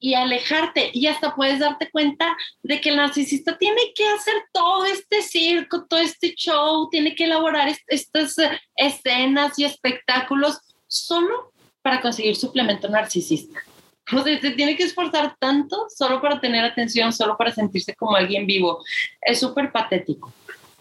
y 0.01 0.15
alejarte 0.15 0.91
y 0.93 1.07
hasta 1.07 1.37
puedes 1.37 1.61
darte 1.61 1.89
cuenta 1.89 2.37
de 2.65 2.81
que 2.81 2.91
el 2.91 2.97
narcisista 2.97 3.57
tiene 3.57 3.93
que 3.95 4.07
hacer 4.09 4.35
todo 4.53 4.85
este 4.87 5.23
circo, 5.23 5.87
todo 5.87 6.01
este 6.01 6.35
show, 6.35 6.89
tiene 6.91 7.15
que 7.15 7.25
elaborar 7.25 7.73
estas 7.87 8.35
escenas 8.77 9.57
y 9.59 9.65
espectáculos 9.65 10.59
solo 10.89 11.52
para 11.83 12.01
conseguir 12.01 12.37
suplemento 12.37 12.89
narcisista. 12.89 13.61
O 14.13 14.23
sea, 14.23 14.41
se 14.41 14.51
tiene 14.53 14.77
que 14.77 14.83
esforzar 14.85 15.37
tanto 15.39 15.87
solo 15.95 16.21
para 16.21 16.41
tener 16.41 16.65
atención, 16.65 17.13
solo 17.13 17.37
para 17.37 17.53
sentirse 17.53 17.95
como 17.95 18.17
alguien 18.17 18.47
vivo. 18.47 18.83
Es 19.21 19.41
súper 19.41 19.71
patético, 19.71 20.33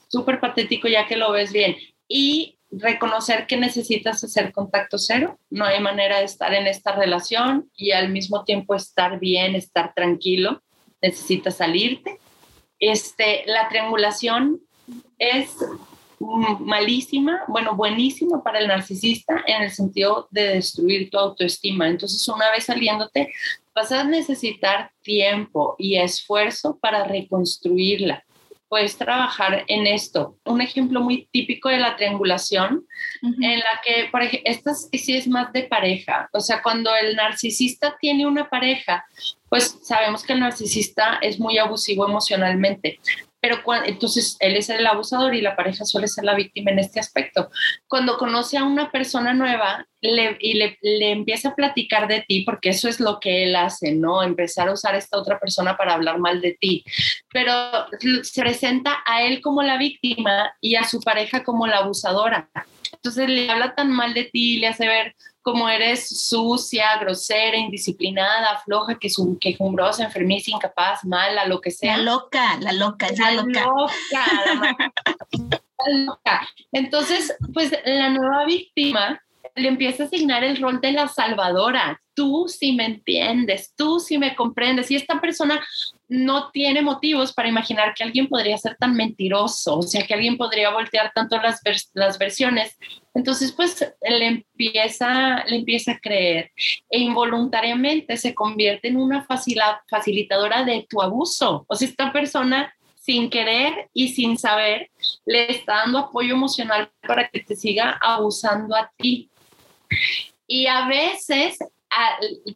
súper 0.07 0.39
patético 0.39 0.87
ya 0.87 1.07
que 1.07 1.17
lo 1.17 1.31
ves 1.31 1.51
bien. 1.51 1.75
Y 2.07 2.57
reconocer 2.71 3.47
que 3.47 3.57
necesitas 3.57 4.23
hacer 4.23 4.51
contacto 4.51 4.97
cero. 4.97 5.37
No 5.49 5.65
hay 5.65 5.79
manera 5.79 6.19
de 6.19 6.25
estar 6.25 6.53
en 6.53 6.67
esta 6.67 6.93
relación 6.93 7.69
y 7.75 7.91
al 7.91 8.09
mismo 8.09 8.43
tiempo 8.43 8.75
estar 8.75 9.19
bien, 9.19 9.55
estar 9.55 9.93
tranquilo. 9.93 10.61
Necesitas 11.01 11.57
salirte. 11.57 12.19
Este, 12.79 13.43
la 13.45 13.67
triangulación 13.69 14.61
es 15.19 15.55
malísima, 16.59 17.41
bueno, 17.47 17.75
buenísima 17.75 18.43
para 18.43 18.59
el 18.59 18.67
narcisista 18.67 19.43
en 19.47 19.63
el 19.63 19.71
sentido 19.71 20.27
de 20.31 20.55
destruir 20.55 21.09
tu 21.09 21.17
autoestima. 21.17 21.87
Entonces, 21.87 22.27
una 22.27 22.51
vez 22.51 22.65
saliéndote, 22.65 23.33
vas 23.73 23.91
a 23.91 24.03
necesitar 24.03 24.91
tiempo 25.01 25.75
y 25.77 25.97
esfuerzo 25.97 26.77
para 26.79 27.05
reconstruirla. 27.05 28.23
Puedes 28.67 28.97
trabajar 28.97 29.65
en 29.67 29.85
esto. 29.85 30.37
Un 30.45 30.61
ejemplo 30.61 31.01
muy 31.01 31.27
típico 31.31 31.67
de 31.67 31.77
la 31.77 31.97
triangulación, 31.97 32.85
en 33.21 33.59
la 33.59 33.81
que, 33.83 34.07
por 34.09 34.21
ejemplo, 34.21 34.49
esta 34.49 34.73
sí 34.73 35.17
es 35.17 35.27
más 35.27 35.51
de 35.51 35.63
pareja. 35.63 36.29
O 36.31 36.39
sea, 36.39 36.61
cuando 36.61 36.89
el 36.95 37.17
narcisista 37.17 37.97
tiene 37.99 38.25
una 38.25 38.49
pareja, 38.49 39.05
pues 39.49 39.77
sabemos 39.83 40.23
que 40.23 40.33
el 40.33 40.39
narcisista 40.39 41.19
es 41.21 41.37
muy 41.37 41.57
abusivo 41.57 42.07
emocionalmente 42.07 42.99
pero 43.41 43.59
entonces 43.85 44.37
él 44.39 44.55
es 44.55 44.69
el 44.69 44.85
abusador 44.85 45.33
y 45.33 45.41
la 45.41 45.55
pareja 45.55 45.83
suele 45.83 46.07
ser 46.07 46.23
la 46.23 46.35
víctima 46.35 46.71
en 46.71 46.79
este 46.79 46.99
aspecto. 46.99 47.49
Cuando 47.87 48.17
conoce 48.17 48.57
a 48.57 48.63
una 48.63 48.91
persona 48.91 49.33
nueva 49.33 49.87
y 49.99 50.53
le, 50.53 50.77
le, 50.81 51.11
empieza 51.11 51.49
a 51.49 51.55
platicar 51.55 52.07
de 52.07 52.23
ti, 52.27 52.43
porque 52.43 52.69
eso 52.69 52.87
es 52.87 52.99
lo 52.99 53.19
que 53.19 53.43
él 53.43 53.55
hace, 53.55 53.93
¿no? 53.93 54.21
Empezar 54.21 54.69
a 54.69 54.73
usar 54.73 54.93
a 54.93 54.99
esta 54.99 55.17
otra 55.17 55.39
persona 55.39 55.75
para 55.75 55.93
hablar 55.93 56.19
mal 56.19 56.39
de 56.39 56.55
ti, 56.59 56.83
pero 57.33 57.53
se 58.23 58.41
presenta 58.41 59.03
a 59.05 59.23
él 59.23 59.41
como 59.41 59.63
la 59.63 59.77
víctima 59.77 60.53
y 60.61 60.75
a 60.75 60.83
su 60.83 61.01
pareja 61.01 61.43
como 61.43 61.65
la 61.65 61.77
abusadora. 61.77 62.49
Entonces 62.93 63.27
le 63.27 63.49
habla 63.49 63.73
tan 63.73 63.91
mal 63.91 64.13
de 64.13 64.25
ti, 64.25 64.57
le 64.57 64.67
hace 64.67 64.87
ver 64.87 65.15
como 65.41 65.67
eres 65.67 66.27
sucia, 66.27 66.97
grosera, 66.99 67.57
indisciplinada, 67.57 68.59
floja, 68.63 68.97
que 68.99 69.09
quejumbrosa, 69.39 70.03
enfermiza, 70.03 70.51
incapaz, 70.51 71.03
mala, 71.03 71.45
lo 71.45 71.61
que 71.61 71.71
sea. 71.71 71.97
La 71.97 72.03
loca, 72.03 72.57
la 72.59 72.73
loca, 72.73 73.07
la, 73.17 73.31
loca. 73.31 73.65
loca, 73.65 74.83
la 75.87 75.97
loca. 76.05 76.47
Entonces, 76.71 77.35
pues 77.53 77.71
la 77.85 78.09
nueva 78.09 78.45
víctima 78.45 79.21
le 79.55 79.67
empieza 79.67 80.03
a 80.03 80.05
asignar 80.05 80.43
el 80.43 80.61
rol 80.61 80.79
de 80.79 80.91
la 80.91 81.07
salvadora. 81.07 82.01
Tú 82.13 82.47
sí 82.47 82.73
me 82.73 82.85
entiendes, 82.85 83.73
tú 83.75 83.99
sí 83.99 84.17
me 84.17 84.35
comprendes. 84.35 84.91
Y 84.91 84.95
esta 84.95 85.19
persona 85.19 85.61
no 86.11 86.51
tiene 86.51 86.81
motivos 86.81 87.31
para 87.31 87.47
imaginar 87.47 87.93
que 87.93 88.03
alguien 88.03 88.27
podría 88.27 88.57
ser 88.57 88.75
tan 88.75 88.95
mentiroso, 88.95 89.77
o 89.77 89.81
sea, 89.81 90.05
que 90.05 90.13
alguien 90.13 90.35
podría 90.35 90.69
voltear 90.69 91.13
tanto 91.15 91.37
las, 91.37 91.61
las 91.93 92.19
versiones. 92.19 92.77
Entonces, 93.13 93.53
pues 93.53 93.79
le 94.01 94.27
empieza, 94.27 95.45
le 95.45 95.55
empieza 95.55 95.93
a 95.93 95.99
creer 95.99 96.51
e 96.89 96.99
involuntariamente 96.99 98.17
se 98.17 98.35
convierte 98.35 98.89
en 98.89 98.97
una 98.97 99.25
facilitadora 99.89 100.65
de 100.65 100.85
tu 100.89 101.01
abuso. 101.01 101.63
O 101.69 101.75
sea, 101.77 101.87
esta 101.87 102.11
persona 102.11 102.75
sin 102.97 103.29
querer 103.29 103.89
y 103.93 104.09
sin 104.09 104.37
saber 104.37 104.91
le 105.23 105.49
está 105.49 105.75
dando 105.77 105.99
apoyo 105.99 106.33
emocional 106.33 106.91
para 107.07 107.29
que 107.29 107.39
te 107.39 107.55
siga 107.55 107.97
abusando 108.01 108.75
a 108.75 108.91
ti. 108.97 109.29
Y 110.45 110.67
a 110.67 110.87
veces 110.87 111.57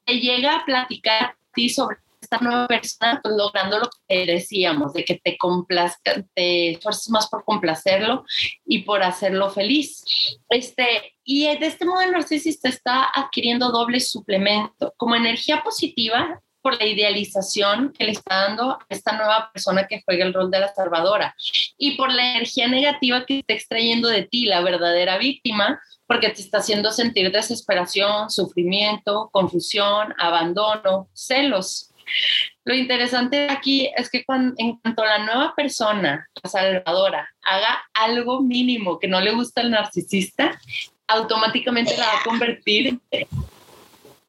te 0.04 0.20
llega 0.20 0.58
a 0.58 0.66
platicar 0.66 1.24
a 1.24 1.38
ti 1.54 1.70
sobre 1.70 2.05
esta 2.26 2.40
nueva 2.40 2.68
persona, 2.68 3.20
pues 3.24 3.36
logrando 3.36 3.80
lo 3.80 3.90
que 4.08 4.26
decíamos, 4.26 4.94
de 4.94 5.06
que 5.06 5.16
te 5.24 5.38
complazca, 5.38 6.24
te 6.34 6.72
esfuerces 6.72 7.10
más 7.10 7.28
por 7.30 7.44
complacerlo 7.46 8.26
y 8.66 8.80
por 8.84 9.04
hacerlo 9.04 9.50
feliz. 9.50 10.04
Este, 10.50 11.16
y 11.24 11.46
de 11.58 11.66
este 11.66 11.86
modo 11.86 12.02
el 12.02 12.12
narcisista 12.12 12.70
está 12.70 13.10
adquiriendo 13.14 13.72
doble 13.72 14.00
suplemento, 14.00 14.94
como 14.98 15.16
energía 15.16 15.64
positiva 15.64 16.42
por 16.62 16.80
la 16.80 16.88
idealización 16.88 17.94
que 17.94 18.06
le 18.06 18.12
está 18.12 18.48
dando 18.48 18.72
a 18.72 18.86
esta 18.90 19.16
nueva 19.16 19.52
persona 19.54 19.86
que 19.86 20.02
juega 20.04 20.26
el 20.26 20.34
rol 20.34 20.50
de 20.50 20.62
la 20.62 20.74
salvadora 20.74 21.36
y 21.78 21.96
por 21.96 22.12
la 22.12 22.32
energía 22.32 22.68
negativa 22.68 23.24
que 23.24 23.38
está 23.40 23.54
extrayendo 23.54 24.08
de 24.08 24.24
ti, 24.24 24.46
la 24.46 24.62
verdadera 24.62 25.20
víctima, 25.20 25.80
porque 26.08 26.30
te 26.30 26.42
está 26.42 26.58
haciendo 26.58 26.92
sentir 26.92 27.32
desesperación, 27.32 28.32
sufrimiento, 28.32 29.30
confusión, 29.32 30.16
abandono, 30.18 31.08
celos. 31.14 31.92
Lo 32.64 32.74
interesante 32.74 33.50
aquí 33.50 33.92
es 33.96 34.10
que 34.10 34.26
cuando, 34.26 34.56
la 34.98 35.20
nueva 35.20 35.54
persona, 35.56 36.28
la 36.42 36.50
salvadora, 36.50 37.30
haga 37.44 37.84
algo 37.94 38.42
mínimo 38.42 39.00
que 39.00 39.08
no 39.08 39.22
le 39.22 39.32
gusta 39.32 39.62
al 39.62 39.72
narcisista, 39.72 40.60
automáticamente 41.08 41.96
la 41.98 42.06
va 42.06 42.20
a 42.20 42.24
convertir 42.24 43.00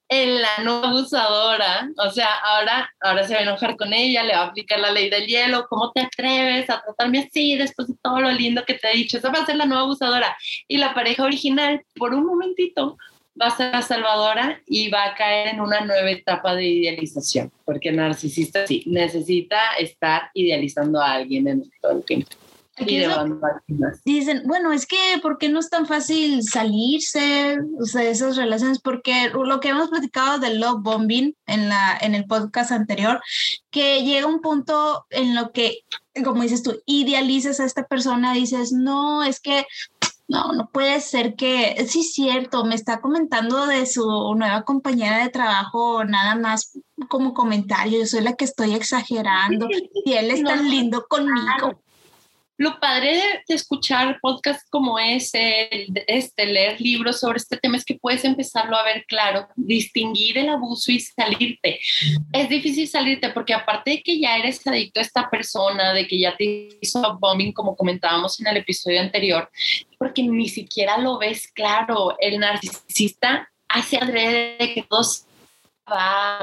en 0.09 0.43
la 0.43 0.59
no 0.62 0.85
abusadora. 0.85 1.89
O 1.97 2.11
sea, 2.11 2.29
ahora, 2.37 2.93
ahora 3.01 3.27
se 3.27 3.35
va 3.35 3.41
a 3.41 3.43
enojar 3.43 3.77
con 3.77 3.93
ella, 3.93 4.23
le 4.23 4.35
va 4.35 4.43
a 4.43 4.47
aplicar 4.47 4.81
la 4.81 4.93
ley 4.93 5.11
del 5.11 5.27
hielo. 5.27 5.67
¿Cómo 5.69 5.93
te 5.93 6.03
atreves 6.03 6.69
a 6.71 6.83
tratarme 6.83 7.21
así 7.21 7.57
después 7.57 7.89
de 7.89 7.95
todo 8.03 8.21
lo 8.21 8.31
lindo 8.31 8.65
que 8.65 8.75
te 8.75 8.91
he 8.91 8.97
dicho? 8.97 9.19
Esa 9.19 9.31
va 9.31 9.41
a 9.41 9.47
ser 9.47 9.57
la 9.57 9.67
nueva 9.67 9.83
abusadora. 9.83 10.37
Y 10.69 10.79
la 10.79 10.95
pareja 10.95 11.25
original, 11.25 11.83
por 11.97 12.15
un 12.15 12.27
momentito, 12.27 12.97
va 13.40 13.46
a 13.46 13.57
ser 13.57 13.72
la 13.72 13.83
salvadora 13.83 14.61
y 14.66 14.90
va 14.90 15.05
a 15.05 15.14
caer 15.14 15.49
en 15.49 15.61
una 15.61 15.81
nueva 15.81 16.11
etapa 16.11 16.55
de 16.55 16.66
idealización, 16.66 17.53
porque 17.64 17.90
el 17.90 17.96
narcisista 17.96 18.66
sí 18.66 18.83
necesita 18.87 19.59
estar 19.79 20.31
idealizando 20.35 21.01
a 21.01 21.12
alguien 21.12 21.49
en 21.49 21.70
todo 21.81 21.92
el 21.92 22.05
tiempo. 22.05 22.31
Dicen, 24.05 24.42
bueno, 24.44 24.70
es 24.70 24.87
que 24.87 24.99
¿por 25.22 25.38
qué 25.38 25.49
no 25.49 25.61
es 25.61 25.70
tan 25.70 25.87
fácil 25.87 26.42
salirse 26.42 27.57
de 27.59 28.11
esas 28.11 28.37
relaciones? 28.37 28.81
Porque 28.81 29.31
lo 29.31 29.61
que 29.61 29.68
hemos 29.70 29.88
platicado 29.88 30.38
del 30.38 30.61
love 30.61 30.83
bombing 30.83 31.35
en, 31.46 31.68
la, 31.70 31.96
en 31.99 32.14
el 32.14 32.27
podcast 32.27 32.72
anterior, 32.72 33.22
que 33.70 34.05
llega 34.05 34.27
un 34.27 34.42
punto 34.42 35.07
en 35.09 35.35
lo 35.35 35.53
que, 35.53 35.85
como 36.22 36.42
dices 36.42 36.62
tú, 36.62 36.79
idealizas 36.85 37.61
a 37.61 37.64
esta 37.64 37.87
persona, 37.87 38.35
dices, 38.35 38.72
no, 38.72 39.25
es 39.25 39.40
que 39.40 39.64
no, 40.29 40.53
no 40.53 40.69
puede 40.71 41.01
ser 41.01 41.37
que, 41.37 41.77
sí 41.89 42.01
es 42.01 42.12
cierto, 42.12 42.65
me 42.65 42.75
está 42.75 43.01
comentando 43.01 43.67
de 43.67 43.87
su 43.87 44.05
nueva 44.35 44.62
compañera 44.62 45.23
de 45.23 45.31
trabajo, 45.31 46.05
nada 46.05 46.35
más 46.35 46.79
como 47.09 47.33
comentario, 47.35 48.01
yo 48.01 48.07
soy 48.07 48.23
la 48.23 48.35
que 48.35 48.45
estoy 48.45 48.75
exagerando 48.75 49.69
y 50.05 50.12
él 50.15 50.31
es 50.31 50.43
tan 50.43 50.69
lindo 50.69 51.07
conmigo 51.09 51.81
lo 52.59 52.81
padre 52.81 53.16
de, 53.49 53.55
escuchar 53.55 54.19
podcasts 54.21 54.69
como 54.71 54.99
ese, 54.99 55.69
este, 56.07 56.47
leer 56.47 56.81
libros 56.81 57.21
sobre 57.21 57.38
este 57.38 57.57
tema, 57.57 57.77
es 57.77 57.85
que 57.85 57.95
puedes 57.95 58.25
empezarlo 58.25 58.77
a 58.77 58.85
ver 58.85 59.05
claro, 59.07 59.49
distinguir 59.57 60.38
el 60.38 60.49
abuso 60.49 60.90
y 60.90 61.01
salirte. 61.01 61.81
Es 62.33 62.49
difícil 62.49 62.88
salirte 62.88 63.31
porque 63.31 63.55
aparte 63.55 63.92
de 63.92 64.03
que 64.03 64.19
ya 64.19 64.37
eres 64.37 64.66
adicto 64.66 65.01
a 65.01 65.03
esta 65.03 65.29
persona, 65.29 65.92
de 65.92 66.07
que 66.07 66.19
ya 66.19 66.37
te 66.37 66.69
hizo 66.81 67.19
bombing, 67.19 67.53
como 67.53 67.77
comentábamos 67.77 68.40
en 68.40 68.47
el 68.47 68.59
episodio 68.59 69.01
anterior, 69.01 69.51
porque 69.99 70.23
ni 70.23 70.49
siquiera 70.49 70.99
lo 70.99 71.19
ves 71.19 71.49
claro. 71.53 72.16
El 72.19 72.38
narcisista 72.38 73.51
hace 73.69 73.99
adrede 73.99 74.57
de 74.59 74.75
que 74.75 74.83
todos 74.83 75.25
va 75.90 76.38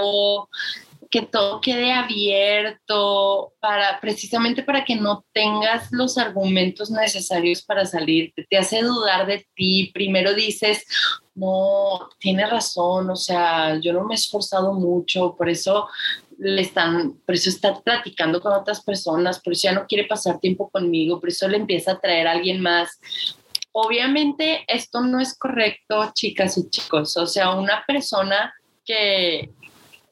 que 1.13 1.21
todo 1.21 1.61
quede 1.61 1.91
abierto 1.91 3.53
para 3.59 3.99
precisamente 4.01 4.63
para 4.63 4.83
que 4.83 4.95
no 4.95 5.23
tengas 5.31 5.91
los 5.91 6.17
argumentos 6.17 6.89
necesarios 6.89 7.61
para 7.61 7.85
salir. 7.85 8.33
Te 8.49 8.57
hace 8.57 8.81
dudar 8.81 9.27
de 9.27 9.45
ti. 9.53 9.91
Primero 9.93 10.33
dices, 10.33 10.83
no, 11.35 12.09
tiene 12.17 12.47
razón, 12.47 13.11
o 13.11 13.15
sea, 13.15 13.79
yo 13.79 13.93
no 13.93 14.05
me 14.05 14.15
he 14.15 14.17
esforzado 14.17 14.73
mucho, 14.73 15.35
por 15.37 15.49
eso 15.49 15.87
le 16.39 16.63
están, 16.63 17.13
por 17.27 17.35
eso 17.35 17.51
está 17.51 17.79
platicando 17.79 18.41
con 18.41 18.51
otras 18.51 18.81
personas, 18.81 19.39
por 19.39 19.53
eso 19.53 19.67
ya 19.67 19.73
no 19.73 19.85
quiere 19.85 20.05
pasar 20.05 20.39
tiempo 20.39 20.71
conmigo, 20.71 21.19
por 21.19 21.29
eso 21.29 21.47
le 21.47 21.57
empieza 21.57 21.91
a 21.91 21.99
traer 21.99 22.27
a 22.27 22.31
alguien 22.31 22.59
más. 22.59 22.99
Obviamente 23.71 24.63
esto 24.67 25.01
no 25.01 25.19
es 25.19 25.37
correcto, 25.37 26.11
chicas 26.15 26.57
y 26.57 26.67
chicos, 26.71 27.17
o 27.17 27.27
sea, 27.27 27.51
una 27.51 27.83
persona 27.85 28.51
que, 28.83 29.51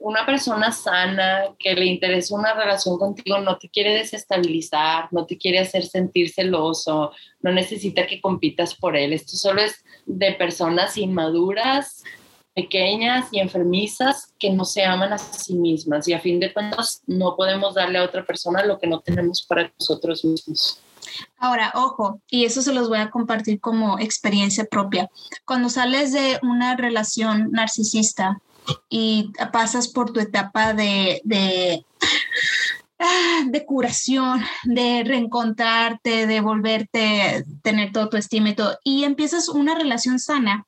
una 0.02 0.26
persona 0.26 0.72
sana 0.72 1.44
que 1.60 1.74
le 1.76 1.86
interesa 1.86 2.36
una 2.36 2.54
relación 2.54 2.98
contigo 2.98 3.40
no 3.40 3.58
te 3.58 3.70
quiere 3.70 3.94
desestabilizar, 3.94 5.08
no 5.12 5.26
te 5.26 5.38
quiere 5.38 5.60
hacer 5.60 5.86
sentir 5.86 6.30
celoso, 6.32 7.12
no 7.42 7.52
necesita 7.52 8.08
que 8.08 8.20
compitas 8.20 8.74
por 8.74 8.98
él. 8.98 9.14
Esto 9.14 9.38
solo 9.38 9.62
es 9.62 9.84
de 10.08 10.34
personas 10.34 10.98
inmaduras, 10.98 12.04
pequeñas 12.56 13.28
y 13.32 13.40
enfermizas 13.40 14.34
que 14.40 14.50
no 14.50 14.66
se 14.66 14.84
aman 14.84 15.14
a 15.14 15.20
sí 15.20 15.54
mismas 15.54 16.08
y 16.08 16.14
a 16.14 16.20
fin 16.20 16.40
de 16.40 16.52
cuentas 16.52 17.04
no 17.06 17.36
podemos 17.36 17.76
darle 17.76 18.00
a 18.00 18.04
otra 18.04 18.26
persona 18.26 18.66
lo 18.66 18.80
que 18.80 18.88
no 18.88 19.00
tenemos 19.02 19.44
para 19.44 19.72
nosotros 19.80 20.26
mismos. 20.26 20.82
Ahora, 21.38 21.72
ojo, 21.76 22.20
y 22.30 22.46
eso 22.46 22.62
se 22.62 22.74
los 22.74 22.90
voy 22.90 23.00
a 23.00 23.12
compartir 23.12 23.60
como 23.60 24.00
experiencia 24.00 24.66
propia. 24.66 25.10
Cuando 25.46 25.70
sales 25.70 26.12
de 26.12 26.40
una 26.42 26.76
relación 26.76 27.52
narcisista, 27.52 28.42
y 28.90 29.32
pasas 29.52 29.88
por 29.88 30.12
tu 30.12 30.20
etapa 30.20 30.74
de, 30.74 31.22
de, 31.24 31.86
ah, 33.00 33.44
de 33.48 33.66
curación, 33.66 34.42
de 34.64 35.04
reencontrarte, 35.06 36.28
de 36.28 36.42
volverte, 36.42 37.46
tener 37.64 37.92
todo 37.92 38.10
tu 38.10 38.18
estima 38.18 38.50
y 38.50 38.56
todo, 38.56 38.78
y 38.84 39.04
empiezas 39.04 39.50
una 39.50 39.76
relación 39.76 40.20
sana, 40.20 40.66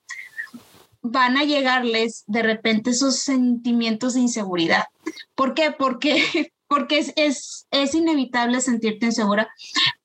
van 1.02 1.36
a 1.36 1.44
llegarles 1.44 2.24
de 2.28 2.44
repente 2.44 2.92
esos 2.92 3.20
sentimientos 3.20 4.14
de 4.14 4.22
inseguridad. 4.22 4.86
¿Por 5.36 5.54
qué? 5.54 5.72
Porque, 5.72 6.52
porque 6.68 7.00
es, 7.00 7.14
es, 7.18 7.68
es 7.72 7.94
inevitable 7.94 8.62
sentirte 8.62 9.08
insegura, 9.08 9.50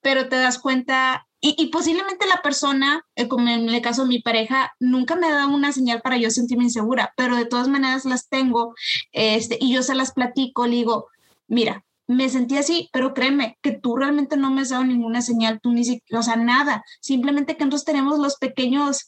pero 0.00 0.28
te 0.28 0.36
das 0.36 0.58
cuenta 0.58 1.27
y, 1.40 1.66
posiblemente 1.66 2.26
la 2.26 2.42
persona, 2.42 3.04
eh, 3.14 3.28
como 3.28 3.48
en 3.48 3.68
el 3.68 3.80
caso 3.80 4.02
de 4.02 4.08
mi 4.08 4.20
pareja, 4.20 4.74
nunca 4.80 5.14
me 5.14 5.28
ha 5.28 5.34
dado 5.34 5.50
una 5.50 5.72
señal 5.72 6.00
para 6.00 6.16
yo 6.16 6.30
sentirme 6.30 6.64
insegura, 6.64 7.12
pero 7.16 7.36
de 7.36 7.46
todas 7.46 7.68
maneras 7.68 8.04
las 8.04 8.28
tengo 8.28 8.74
este, 9.12 9.56
y 9.60 9.72
yo 9.72 9.82
se 9.82 9.94
las 9.94 10.12
platico, 10.12 10.66
le 10.66 10.76
digo, 10.76 11.06
mira, 11.46 11.84
me 12.08 12.28
sentí 12.28 12.56
así, 12.56 12.88
pero 12.92 13.14
créeme 13.14 13.58
que 13.62 13.72
tú 13.72 13.94
realmente 13.94 14.36
no 14.36 14.50
me 14.50 14.62
has 14.62 14.70
dado 14.70 14.82
ninguna 14.82 15.22
señal, 15.22 15.60
tú 15.62 15.72
ni 15.72 15.84
siquiera, 15.84 16.20
o 16.20 16.22
sea, 16.22 16.36
nada, 16.36 16.82
simplemente 17.00 17.56
que 17.56 17.64
nosotros 17.64 17.84
tenemos 17.84 18.18
los 18.18 18.36
pequeños, 18.36 19.06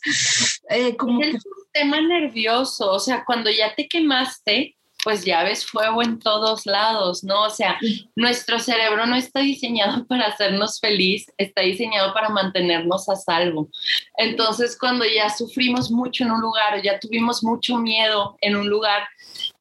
eh, 0.68 0.96
como... 0.96 1.20
El 1.22 1.40
sistema 1.40 2.00
nervioso, 2.00 2.92
o 2.92 3.00
sea, 3.00 3.24
cuando 3.24 3.50
ya 3.50 3.74
te 3.74 3.88
quemaste, 3.88 4.76
pues 5.02 5.24
ya 5.24 5.42
ves 5.42 5.66
fuego 5.66 6.02
en 6.02 6.18
todos 6.18 6.66
lados, 6.66 7.24
¿no? 7.24 7.44
O 7.44 7.50
sea, 7.50 7.78
nuestro 8.14 8.58
cerebro 8.58 9.06
no 9.06 9.16
está 9.16 9.40
diseñado 9.40 10.04
para 10.08 10.26
hacernos 10.26 10.80
feliz, 10.80 11.26
está 11.38 11.62
diseñado 11.62 12.12
para 12.12 12.28
mantenernos 12.28 13.08
a 13.08 13.16
salvo. 13.16 13.68
Entonces, 14.16 14.76
cuando 14.78 15.04
ya 15.04 15.30
sufrimos 15.30 15.90
mucho 15.90 16.24
en 16.24 16.32
un 16.32 16.40
lugar, 16.40 16.82
ya 16.82 16.98
tuvimos 16.98 17.42
mucho 17.42 17.76
miedo 17.78 18.36
en 18.40 18.56
un 18.56 18.68
lugar, 18.68 19.02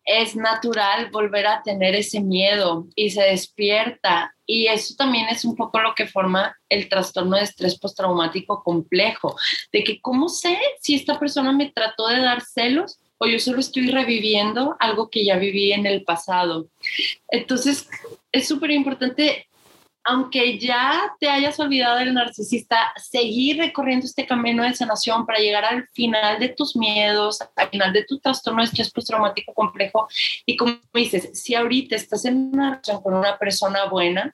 es 0.05 0.35
natural 0.35 1.11
volver 1.11 1.45
a 1.45 1.61
tener 1.61 1.93
ese 1.93 2.19
miedo 2.19 2.87
y 2.95 3.11
se 3.11 3.21
despierta. 3.21 4.33
Y 4.45 4.65
eso 4.65 4.95
también 4.97 5.27
es 5.29 5.45
un 5.45 5.55
poco 5.55 5.79
lo 5.79 5.93
que 5.93 6.07
forma 6.07 6.57
el 6.67 6.89
trastorno 6.89 7.37
de 7.37 7.43
estrés 7.43 7.77
postraumático 7.77 8.63
complejo, 8.63 9.35
de 9.71 9.83
que 9.83 10.01
cómo 10.01 10.27
sé 10.27 10.57
si 10.81 10.95
esta 10.95 11.19
persona 11.19 11.51
me 11.51 11.69
trató 11.69 12.07
de 12.07 12.21
dar 12.21 12.41
celos 12.41 12.99
o 13.19 13.27
yo 13.27 13.37
solo 13.37 13.59
estoy 13.59 13.91
reviviendo 13.91 14.75
algo 14.79 15.09
que 15.09 15.23
ya 15.23 15.37
viví 15.37 15.71
en 15.71 15.85
el 15.85 16.03
pasado. 16.03 16.67
Entonces, 17.27 17.87
es 18.31 18.47
súper 18.47 18.71
importante, 18.71 19.47
aunque 20.05 20.57
ya 20.57 21.13
te 21.19 21.29
hayas 21.29 21.59
olvidado 21.59 21.97
del 21.97 22.13
narcisista, 22.13 22.93
seguir 22.95 23.57
recorriendo 23.57 24.05
este 24.05 24.25
camino 24.25 24.63
de 24.63 24.73
sanación 24.73 25.25
para 25.25 25.39
llegar 25.39 25.65
al 25.65 25.87
final 25.89 26.39
de 26.39 26.49
tus 26.49 26.75
miedos, 26.75 27.39
al 27.55 27.69
final 27.69 27.91
de 27.91 28.05
tu 28.05 28.19
trastorno 28.19 28.61
de 28.61 28.67
estrés 28.67 28.91
postraumático 28.91 29.53
complejo. 29.53 30.07
Y 30.45 30.55
como 30.55 30.79
dices, 30.93 31.29
si 31.33 31.55
ahorita 31.55 31.97
estás 31.97 32.23
en 32.23 32.51
una 32.53 32.69
relación 32.71 33.01
con 33.01 33.13
una 33.13 33.37
persona 33.37 33.85
buena, 33.85 34.33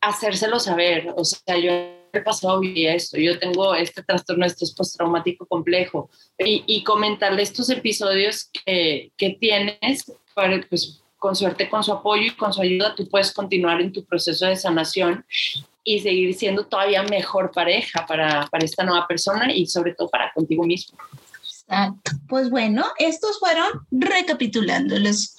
hacérselo 0.00 0.60
saber. 0.60 1.12
O 1.16 1.24
sea, 1.24 1.58
yo 1.58 2.03
pasado 2.22 2.62
y 2.62 2.86
esto, 2.86 3.18
yo 3.18 3.38
tengo 3.38 3.74
este 3.74 4.02
trastorno 4.02 4.44
de 4.44 4.48
estrés 4.48 4.74
postraumático 4.74 5.46
complejo 5.46 6.10
y, 6.38 6.64
y, 6.66 6.84
comentarle 6.84 7.42
estos 7.42 7.70
episodios 7.70 8.50
que, 8.64 9.12
que 9.16 9.30
tienes, 9.30 10.12
para, 10.34 10.60
pues 10.68 11.02
con 11.18 11.34
suerte, 11.34 11.70
con 11.70 11.82
su 11.82 11.92
apoyo 11.92 12.26
y 12.26 12.36
con 12.36 12.52
su 12.52 12.60
ayuda, 12.60 12.94
tú 12.94 13.08
puedes 13.08 13.32
continuar 13.32 13.80
en 13.80 13.92
tu 13.92 14.04
proceso 14.04 14.46
de 14.46 14.56
sanación 14.56 15.24
y 15.82 16.00
seguir 16.00 16.34
siendo 16.34 16.66
todavía 16.66 17.02
mejor 17.02 17.50
pareja 17.50 18.04
para, 18.06 18.46
para 18.48 18.64
esta 18.64 18.84
nueva 18.84 19.06
persona 19.06 19.52
y 19.52 19.66
sobre 19.66 19.94
todo 19.94 20.08
para 20.08 20.32
contigo 20.34 20.64
mismo. 20.64 20.98
Exacto. 21.42 22.12
Pues 22.28 22.50
bueno, 22.50 22.84
estos 22.98 23.38
fueron 23.38 23.86
recapitulando 23.90 24.98
los 24.98 25.36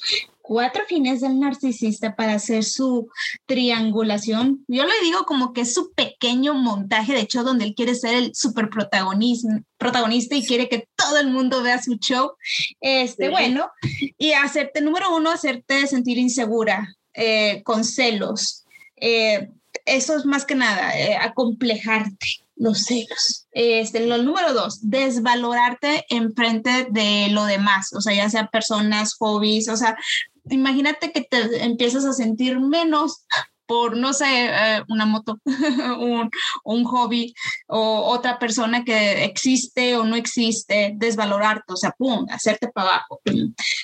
cuatro 0.47 0.83
fines 0.87 1.21
del 1.21 1.39
narcisista 1.39 2.15
para 2.15 2.35
hacer 2.35 2.63
su 2.63 3.09
triangulación. 3.47 4.63
Yo 4.67 4.85
le 4.85 4.93
digo 5.03 5.25
como 5.25 5.53
que 5.53 5.61
es 5.61 5.73
su 5.73 5.91
pequeño 5.93 6.53
montaje, 6.53 7.13
de 7.13 7.21
hecho, 7.21 7.43
donde 7.43 7.65
él 7.65 7.73
quiere 7.75 7.95
ser 7.95 8.13
el 8.13 8.35
super 8.35 8.69
protagonista 8.69 10.35
y 10.35 10.45
quiere 10.45 10.69
que 10.69 10.87
todo 10.95 11.17
el 11.17 11.31
mundo 11.31 11.63
vea 11.63 11.81
su 11.81 11.95
show. 11.95 12.33
Este, 12.79 13.29
bueno, 13.29 13.69
y 14.17 14.33
hacerte, 14.33 14.81
número 14.81 15.15
uno, 15.15 15.31
hacerte 15.31 15.87
sentir 15.87 16.19
insegura, 16.19 16.95
eh, 17.13 17.63
con 17.63 17.83
celos. 17.83 18.65
Eh, 18.97 19.49
eso 19.85 20.15
es 20.15 20.25
más 20.25 20.45
que 20.45 20.55
nada, 20.55 20.97
eh, 20.97 21.17
acomplejarte 21.17 22.45
los 22.55 22.83
celos. 22.83 23.47
Este, 23.51 24.05
lo 24.05 24.19
número 24.19 24.53
dos, 24.53 24.89
desvalorarte 24.89 26.05
en 26.09 26.33
frente 26.33 26.87
de 26.91 27.29
lo 27.31 27.45
demás, 27.45 27.93
o 27.93 28.01
sea, 28.01 28.13
ya 28.13 28.29
sea 28.29 28.47
personas, 28.47 29.15
hobbies, 29.15 29.69
o 29.69 29.75
sea, 29.75 29.97
imagínate 30.49 31.11
que 31.11 31.21
te 31.21 31.63
empiezas 31.63 32.05
a 32.05 32.13
sentir 32.13 32.59
menos 32.59 33.25
por, 33.65 33.97
no 33.97 34.13
sé, 34.13 34.45
eh, 34.45 34.83
una 34.89 35.05
moto, 35.05 35.39
un, 36.63 36.83
hobby 36.85 37.33
o 37.67 38.01
otra 38.11 38.37
persona 38.37 38.83
que 38.83 39.23
existe 39.23 39.97
o 39.97 40.03
no 40.03 40.15
existe, 40.15 40.93
desvalorarte, 40.95 41.73
o 41.73 41.75
sea, 41.75 41.91
pum, 41.97 42.25
hacerte 42.29 42.67
para 42.67 42.89
abajo. 42.89 43.21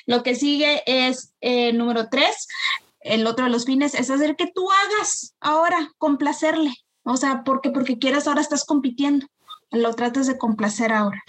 Lo 0.05 0.23
que 0.23 0.35
sigue 0.35 0.83
es 0.85 1.33
eh, 1.41 1.73
número 1.73 2.09
tres, 2.09 2.47
el 2.99 3.25
otro 3.25 3.45
de 3.45 3.51
los 3.51 3.65
fines 3.65 3.95
es 3.95 4.09
hacer 4.09 4.35
que 4.35 4.51
tú 4.53 4.67
hagas 4.71 5.35
ahora, 5.39 5.91
complacerle. 5.97 6.73
O 7.03 7.17
sea, 7.17 7.43
porque 7.43 7.71
porque 7.71 7.97
quieras 7.97 8.27
ahora 8.27 8.41
estás 8.41 8.63
compitiendo. 8.63 9.25
Lo 9.71 9.95
tratas 9.95 10.27
de 10.27 10.37
complacer 10.37 10.91
ahora. 10.91 11.23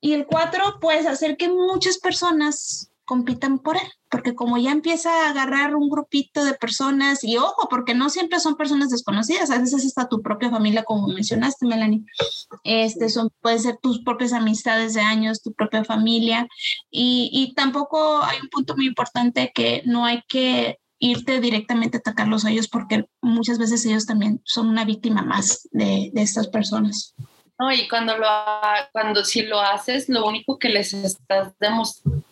Y 0.00 0.12
el 0.12 0.26
cuatro, 0.26 0.78
pues 0.80 1.06
hacer 1.06 1.36
que 1.36 1.48
muchas 1.48 1.98
personas 1.98 2.90
compitan 3.06 3.58
por 3.58 3.76
él, 3.76 3.88
porque 4.10 4.34
como 4.34 4.58
ya 4.58 4.72
empieza 4.72 5.10
a 5.10 5.30
agarrar 5.30 5.74
un 5.74 5.88
grupito 5.88 6.44
de 6.44 6.54
personas, 6.54 7.24
y 7.24 7.38
ojo, 7.38 7.68
porque 7.70 7.94
no 7.94 8.10
siempre 8.10 8.40
son 8.40 8.56
personas 8.56 8.90
desconocidas, 8.90 9.50
a 9.50 9.58
veces 9.58 9.84
está 9.84 10.08
tu 10.08 10.20
propia 10.20 10.50
familia, 10.50 10.84
como 10.84 11.08
mencionaste, 11.08 11.66
Melanie, 11.66 12.04
este, 12.64 13.08
son, 13.08 13.30
pueden 13.40 13.60
ser 13.60 13.78
tus 13.80 14.02
propias 14.02 14.32
amistades 14.32 14.94
de 14.94 15.00
años, 15.00 15.42
tu 15.42 15.52
propia 15.52 15.84
familia, 15.84 16.46
y, 16.90 17.30
y 17.32 17.54
tampoco 17.54 18.22
hay 18.22 18.38
un 18.42 18.48
punto 18.48 18.76
muy 18.76 18.86
importante 18.86 19.52
que 19.54 19.82
no 19.86 20.04
hay 20.04 20.22
que 20.28 20.78
irte 20.98 21.40
directamente 21.40 21.98
a 21.98 22.00
atacarlos 22.00 22.44
a 22.44 22.50
ellos 22.50 22.68
porque 22.68 23.06
muchas 23.20 23.58
veces 23.58 23.84
ellos 23.84 24.06
también 24.06 24.40
son 24.44 24.68
una 24.68 24.84
víctima 24.84 25.22
más 25.22 25.68
de, 25.72 26.10
de 26.12 26.22
estas 26.22 26.48
personas. 26.48 27.14
No, 27.58 27.72
y 27.72 27.88
cuando 27.88 28.16
lo 28.16 28.26
cuando 28.92 29.24
si 29.24 29.42
lo 29.42 29.60
haces, 29.60 30.08
lo 30.08 30.26
único 30.26 30.58
que 30.58 30.68
les 30.68 30.92
estás 30.92 31.54
demostrando 31.58 32.25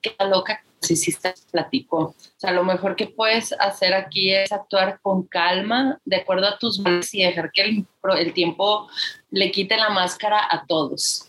que 0.00 0.14
la 0.18 0.26
loca 0.26 0.62
te 0.80 1.34
platicó. 1.50 1.98
O 1.98 2.14
sea, 2.36 2.52
lo 2.52 2.64
mejor 2.64 2.96
que 2.96 3.06
puedes 3.06 3.52
hacer 3.58 3.94
aquí 3.94 4.32
es 4.32 4.52
actuar 4.52 5.00
con 5.00 5.24
calma, 5.24 5.98
de 6.04 6.16
acuerdo 6.16 6.46
a 6.46 6.58
tus 6.58 6.82
valores 6.82 7.12
y 7.14 7.22
dejar 7.22 7.50
que 7.52 7.62
el, 7.62 7.86
el 8.18 8.32
tiempo 8.32 8.88
le 9.30 9.50
quite 9.50 9.76
la 9.76 9.90
máscara 9.90 10.40
a 10.48 10.64
todos. 10.66 11.28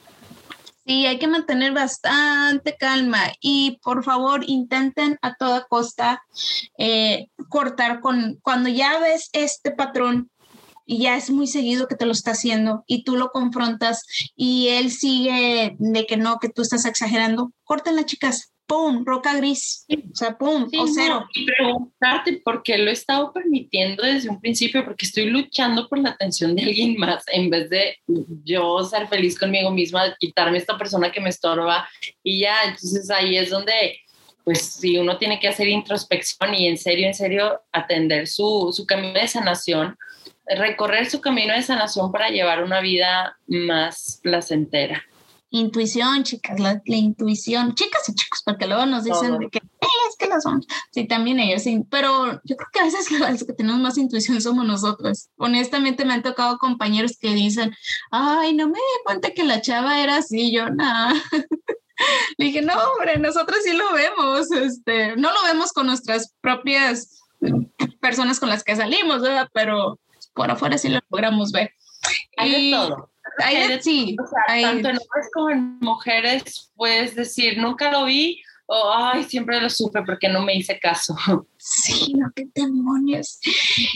Sí, 0.85 1.05
hay 1.05 1.19
que 1.19 1.27
mantener 1.27 1.73
bastante 1.73 2.77
calma 2.77 3.33
y 3.41 3.77
por 3.83 4.05
favor 4.05 4.45
intenten 4.47 5.17
a 5.21 5.35
toda 5.35 5.65
costa 5.65 6.23
eh, 6.77 7.27
cortar 7.49 7.99
con 7.99 8.39
cuando 8.41 8.69
ya 8.69 8.97
ves 8.99 9.29
este 9.33 9.71
patrón 9.71 10.29
y 10.87 10.99
ya 10.99 11.17
es 11.17 11.29
muy 11.29 11.45
seguido 11.45 11.87
que 11.87 11.95
te 11.95 12.05
lo 12.05 12.13
está 12.13 12.31
haciendo 12.31 12.83
y 12.87 13.03
tú 13.03 13.17
lo 13.17 13.29
confrontas 13.29 14.05
y 14.35 14.69
él 14.69 14.89
sigue 14.89 15.75
de 15.77 16.05
que 16.07 16.17
no, 16.17 16.39
que 16.39 16.49
tú 16.49 16.61
estás 16.63 16.85
exagerando, 16.85 17.51
las 17.93 18.05
chicas, 18.05 18.53
¡pum! 18.65 19.03
Roca 19.05 19.35
gris. 19.35 19.85
O 19.89 20.15
sea, 20.15 20.37
¡pum! 20.37 20.69
o 20.77 20.87
cero. 20.87 21.25
y 21.33 21.45
preguntarte 21.45 22.41
por 22.43 22.63
qué 22.63 22.77
lo 22.77 22.89
he 22.89 22.93
estado 22.93 23.33
permitiendo 23.33 24.03
desde 24.03 24.29
un 24.29 24.39
principio, 24.39 24.85
porque 24.85 25.05
estoy 25.05 25.25
luchando 25.25 25.87
por 25.87 25.99
la 25.99 26.11
atención 26.11 26.55
de 26.55 26.63
alguien 26.63 26.97
más 26.97 27.23
en 27.27 27.49
vez 27.49 27.69
de 27.69 27.97
yo 28.43 28.83
ser 28.83 29.07
feliz 29.07 29.37
conmigo 29.37 29.71
misma, 29.71 30.15
quitarme 30.19 30.57
esta 30.57 30.77
persona 30.77 31.11
que 31.11 31.21
me 31.21 31.29
estorba 31.29 31.87
y 32.23 32.41
ya. 32.41 32.63
Entonces 32.63 33.09
ahí 33.09 33.37
es 33.37 33.49
donde, 33.49 33.99
pues, 34.43 34.61
si 34.61 34.97
uno 34.97 35.17
tiene 35.17 35.39
que 35.39 35.47
hacer 35.47 35.67
introspección 35.67 36.53
y 36.53 36.67
en 36.67 36.77
serio, 36.77 37.07
en 37.07 37.13
serio, 37.13 37.61
atender 37.71 38.27
su, 38.27 38.71
su 38.73 38.85
camino 38.85 39.13
de 39.19 39.27
sanación, 39.27 39.97
recorrer 40.55 41.09
su 41.09 41.21
camino 41.21 41.53
de 41.53 41.63
sanación 41.63 42.11
para 42.11 42.29
llevar 42.29 42.63
una 42.63 42.81
vida 42.81 43.37
más 43.47 44.19
placentera. 44.23 45.03
Intuición, 45.49 46.23
chicas, 46.23 46.59
la, 46.59 46.81
intuición, 46.85 47.73
chicas 47.73 48.09
y 48.09 48.15
chicos, 48.15 48.41
porque 48.45 48.67
luego 48.67 48.85
nos 48.85 49.05
dicen 49.05 49.37
de 49.39 49.49
que 49.49 49.59
es 50.09 50.15
que 50.17 50.27
las 50.27 50.43
son, 50.43 50.61
sí, 50.91 51.07
también 51.07 51.39
ellos, 51.39 51.63
sí, 51.63 51.83
pero 51.89 52.41
yo 52.43 52.55
creo 52.55 52.67
que 52.71 52.79
a 52.79 52.83
veces 52.83 53.09
los 53.11 53.43
que 53.43 53.53
tenemos 53.53 53.79
más 53.79 53.97
intuición 53.97 54.41
somos 54.41 54.65
nosotros. 54.65 55.29
Honestamente 55.37 56.05
me 56.05 56.13
han 56.13 56.23
tocado 56.23 56.57
compañeros 56.57 57.17
que 57.19 57.33
dicen, 57.33 57.73
ay, 58.11 58.53
no 58.53 58.67
me 58.67 58.73
di 58.73 59.03
cuenta 59.05 59.31
que 59.31 59.43
la 59.43 59.61
chava 59.61 60.01
era 60.01 60.17
así, 60.17 60.51
yo 60.51 60.69
nada. 60.69 61.13
Le 62.37 62.45
dije, 62.45 62.61
no, 62.61 62.73
hombre, 62.73 63.17
nosotros 63.17 63.57
sí 63.63 63.73
lo 63.73 63.91
vemos, 63.93 64.51
este, 64.51 65.15
no 65.15 65.31
lo 65.31 65.43
vemos 65.45 65.71
con 65.71 65.87
nuestras 65.87 66.31
propias 66.41 67.23
personas 67.99 68.39
con 68.39 68.49
las 68.49 68.63
que 68.63 68.75
salimos, 68.75 69.21
¿verdad? 69.21 69.49
Pero 69.51 69.99
por 70.37 70.49
afuera 70.49 70.77
sí 70.77 70.87
lo 70.87 71.01
logramos 71.09 71.51
ver. 71.51 71.73
Hay 72.37 72.69
de 72.69 72.71
todo 72.71 73.09
sí, 73.81 74.15
tanto 74.47 74.89
en 74.89 74.97
hombres 74.97 75.29
como 75.33 75.49
en 75.49 75.79
mujeres 75.79 76.71
puedes 76.75 77.15
decir, 77.15 77.57
nunca 77.57 77.91
lo 77.91 78.05
vi 78.05 78.41
o 78.65 78.91
ay, 78.93 79.23
siempre 79.23 79.61
lo 79.61 79.69
supe 79.69 80.01
porque 80.03 80.27
no 80.27 80.41
me 80.41 80.55
hice 80.55 80.79
caso. 80.79 81.15
Sí, 81.69 82.13
no, 82.13 82.31
qué 82.33 82.47
demonios. 82.55 83.41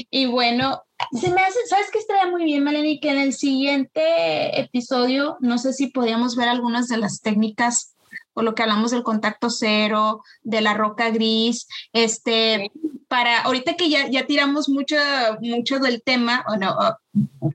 Y 0.10 0.26
bueno, 0.26 0.84
se 1.14 1.30
me 1.30 1.40
hace, 1.40 1.58
¿sabes 1.70 1.90
qué 1.90 2.00
estaría 2.00 2.30
muy 2.30 2.44
bien, 2.44 2.66
Melanie? 2.66 3.00
Que 3.00 3.12
en 3.12 3.20
el 3.20 3.32
siguiente 3.32 4.60
episodio, 4.60 5.38
no 5.40 5.58
sé 5.58 5.72
si 5.72 5.88
podíamos 5.88 6.36
ver 6.36 6.50
algunas 6.50 6.90
de 6.90 6.98
las 6.98 7.22
técnicas 7.22 7.96
o 8.34 8.42
lo 8.42 8.56
que 8.56 8.64
hablamos 8.64 8.92
del 8.92 9.04
contacto 9.04 9.50
cero, 9.50 10.24
de 10.42 10.62
la 10.62 10.74
roca 10.74 11.10
gris, 11.10 11.68
este, 11.94 12.72
para, 13.08 13.42
ahorita 13.42 13.76
que 13.76 13.90
ya, 13.90 14.08
ya 14.08 14.26
tiramos 14.26 14.70
mucho, 14.70 14.96
mucho 15.42 15.80
del 15.80 16.02
tema, 16.02 16.44
bueno, 16.48 16.76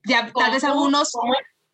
ya 0.04 0.30
tal 0.32 0.52
vez 0.52 0.64
algunos 0.64 1.12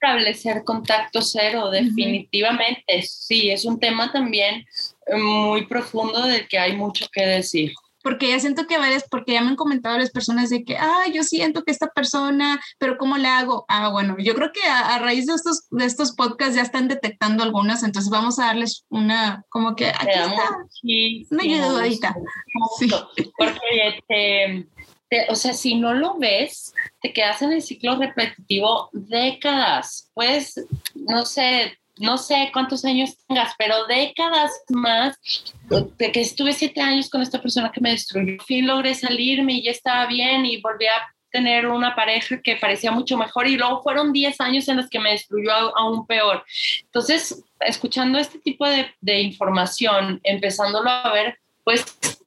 establecer 0.02 0.64
contacto 0.64 1.22
cero, 1.22 1.70
definitivamente. 1.70 3.02
Sí, 3.02 3.50
es 3.50 3.64
un 3.64 3.78
tema 3.78 4.10
también 4.10 4.66
eh, 5.06 5.16
muy 5.16 5.66
profundo 5.66 6.26
del 6.26 6.48
que 6.48 6.58
hay 6.58 6.76
mucho 6.76 7.06
que 7.12 7.24
decir. 7.24 7.72
Porque 8.02 8.28
ya 8.28 8.40
siento 8.40 8.66
que 8.66 8.78
varias, 8.78 9.04
porque 9.08 9.32
ya 9.32 9.42
me 9.42 9.48
han 9.48 9.56
comentado 9.56 9.94
varias 9.94 10.10
personas 10.10 10.50
de 10.50 10.64
que, 10.64 10.76
ah, 10.76 11.04
yo 11.12 11.22
siento 11.22 11.62
que 11.64 11.72
esta 11.72 11.88
persona, 11.88 12.60
pero 12.78 12.98
¿cómo 12.98 13.16
le 13.16 13.28
hago? 13.28 13.64
Ah, 13.68 13.88
bueno, 13.90 14.16
yo 14.18 14.34
creo 14.34 14.52
que 14.52 14.62
a, 14.62 14.98
raíz 14.98 15.26
de 15.26 15.34
estos, 15.34 15.68
de 15.70 15.84
estos 15.84 16.12
podcasts 16.12 16.56
ya 16.56 16.62
están 16.62 16.88
detectando 16.88 17.42
algunas, 17.42 17.82
entonces 17.82 18.10
vamos 18.10 18.38
a 18.38 18.46
darles 18.46 18.84
una, 18.88 19.44
como 19.48 19.74
que, 19.76 19.88
aquí 19.88 20.08
está, 20.10 21.34
una 21.34 21.42
ayudadita. 21.42 22.14
Sí. 22.78 22.90
Porque 23.36 23.88
este, 23.88 24.68
o 25.28 25.34
sea, 25.34 25.52
si 25.52 25.74
no 25.74 25.94
lo 25.94 26.18
ves, 26.18 26.74
te 27.00 27.12
quedas 27.12 27.42
en 27.42 27.52
el 27.52 27.62
ciclo 27.62 27.96
repetitivo 27.96 28.88
décadas. 28.92 30.10
Pues, 30.14 30.54
no 30.94 31.26
sé, 31.26 31.78
no 31.98 32.18
sé 32.18 32.50
cuántos 32.52 32.84
años 32.84 33.16
tengas, 33.26 33.54
pero 33.58 33.86
décadas 33.86 34.50
más, 34.70 35.18
de 35.68 36.12
que 36.12 36.20
estuve 36.20 36.52
siete 36.52 36.80
años 36.80 37.10
con 37.10 37.22
esta 37.22 37.40
persona 37.40 37.70
que 37.70 37.80
me 37.80 37.90
destruyó. 37.90 38.32
Al 38.32 38.46
fin 38.46 38.66
logré 38.66 38.94
salirme 38.94 39.54
y 39.54 39.64
ya 39.64 39.70
estaba 39.70 40.06
bien 40.06 40.46
y 40.46 40.60
volví 40.60 40.86
a 40.86 41.14
tener 41.30 41.66
una 41.66 41.96
pareja 41.96 42.40
que 42.42 42.56
parecía 42.56 42.92
mucho 42.92 43.16
mejor 43.16 43.48
y 43.48 43.56
luego 43.56 43.82
fueron 43.82 44.12
diez 44.12 44.40
años 44.40 44.68
en 44.68 44.76
los 44.76 44.88
que 44.88 45.00
me 45.00 45.12
destruyó 45.12 45.52
aún 45.76 46.06
peor. 46.06 46.44
Entonces, 46.84 47.42
escuchando 47.60 48.18
este 48.18 48.38
tipo 48.38 48.66
de, 48.66 49.20
información, 49.20 50.20
empezándolo 50.22 50.90
a 50.90 51.12
ver, 51.12 51.38
pues 51.64 51.84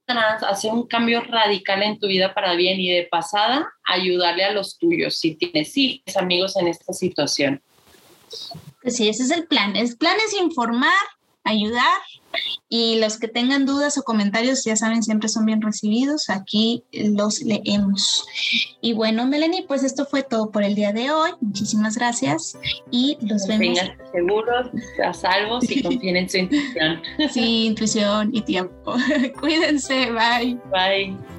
hacer 0.07 0.71
un 0.71 0.85
cambio 0.87 1.21
radical 1.21 1.81
en 1.81 1.99
tu 1.99 2.07
vida 2.07 2.33
para 2.33 2.53
bien 2.53 2.79
y 2.79 2.89
de 2.89 3.03
pasada 3.03 3.67
ayudarle 3.83 4.43
a 4.43 4.51
los 4.51 4.77
tuyos 4.77 5.17
si 5.17 5.35
tienes 5.35 5.73
amigos 6.15 6.55
en 6.57 6.67
esta 6.67 6.93
situación. 6.93 7.61
Pues 8.85 8.97
sí, 8.97 9.09
ese 9.09 9.23
es 9.23 9.31
el 9.31 9.47
plan. 9.47 9.75
El 9.75 9.97
plan 9.97 10.15
es 10.23 10.39
informar, 10.39 10.93
ayudar 11.43 11.97
y 12.69 12.99
los 12.99 13.17
que 13.17 13.27
tengan 13.27 13.65
dudas 13.65 13.97
o 13.97 14.03
comentarios, 14.03 14.63
ya 14.63 14.75
saben, 14.75 15.01
siempre 15.01 15.27
son 15.27 15.47
bien 15.47 15.59
recibidos. 15.59 16.29
Aquí 16.29 16.83
los 16.91 17.41
leemos. 17.41 18.27
Y 18.81 18.93
bueno, 18.93 19.25
Melanie, 19.25 19.65
pues 19.67 19.83
esto 19.83 20.05
fue 20.05 20.21
todo 20.21 20.51
por 20.51 20.61
el 20.61 20.75
día 20.75 20.93
de 20.93 21.09
hoy. 21.09 21.31
Muchísimas 21.41 21.97
gracias 21.97 22.59
y 22.91 23.17
los 23.21 23.47
vemos. 23.47 23.79
seguros, 24.11 24.69
a 25.03 25.13
salvo 25.15 25.57
y 25.63 25.81
confíen 25.81 26.17
en 26.17 26.29
su 26.29 26.37
intuición. 26.37 27.01
Sí, 27.31 27.65
intuición 27.65 28.35
y 28.35 28.41
tiempo. 28.41 28.93
Cuídense. 29.39 30.11
Bye. 30.11 30.59
Bye. 30.71 31.34